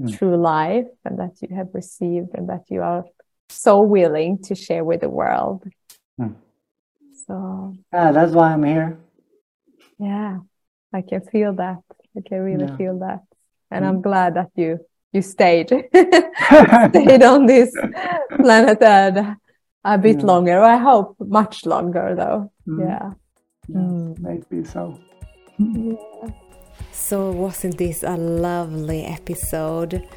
[0.00, 0.16] mm.
[0.16, 3.04] through life and that you have received and that you are
[3.48, 5.64] so willing to share with the world.
[6.20, 6.34] Mm.
[7.26, 8.98] So yeah, that's why I'm here.
[9.98, 10.38] Yeah,
[10.92, 11.78] I can feel that.
[12.16, 12.76] I can really yeah.
[12.76, 13.22] feel that,
[13.70, 13.88] and mm.
[13.88, 14.78] I'm glad that you
[15.12, 15.68] you stayed
[16.88, 17.72] stayed on this
[18.36, 19.36] planet Earth
[19.84, 20.26] a bit yeah.
[20.26, 20.60] longer.
[20.60, 22.50] I hope much longer, though.
[22.66, 22.80] Mm.
[22.80, 23.10] Yeah,
[23.68, 24.18] yeah mm.
[24.18, 24.98] maybe so.
[25.58, 26.30] yeah.
[26.92, 30.08] So wasn't this a lovely episode?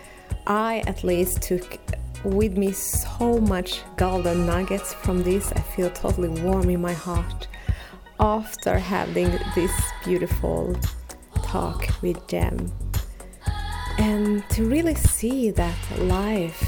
[0.45, 1.79] I at least took
[2.23, 5.51] with me so much golden nuggets from this.
[5.51, 7.47] I feel totally warm in my heart
[8.19, 9.71] after having this
[10.03, 10.75] beautiful
[11.43, 12.71] talk with them.
[13.99, 16.61] And to really see that life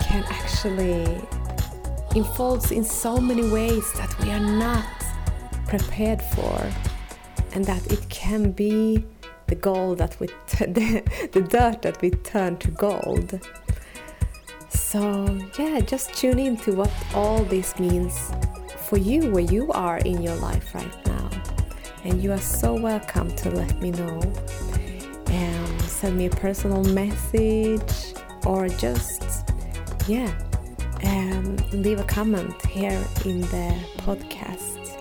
[0.00, 1.20] can actually
[2.14, 4.84] unfold in so many ways that we are not
[5.66, 6.70] prepared for,
[7.52, 9.04] and that it can be
[9.46, 13.40] the gold that we t- the, the dirt that we turn to gold.
[14.90, 18.32] So, yeah, just tune in to what all this means
[18.76, 21.30] for you, where you are in your life right now.
[22.02, 24.20] And you are so welcome to let me know.
[25.28, 28.14] And send me a personal message
[28.44, 29.22] or just,
[30.08, 30.36] yeah,
[31.04, 34.98] um, leave a comment here in the podcast.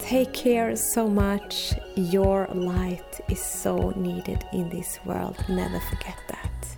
[0.00, 1.72] Take care so much.
[1.94, 5.36] Your light is so needed in this world.
[5.48, 6.77] Never forget that.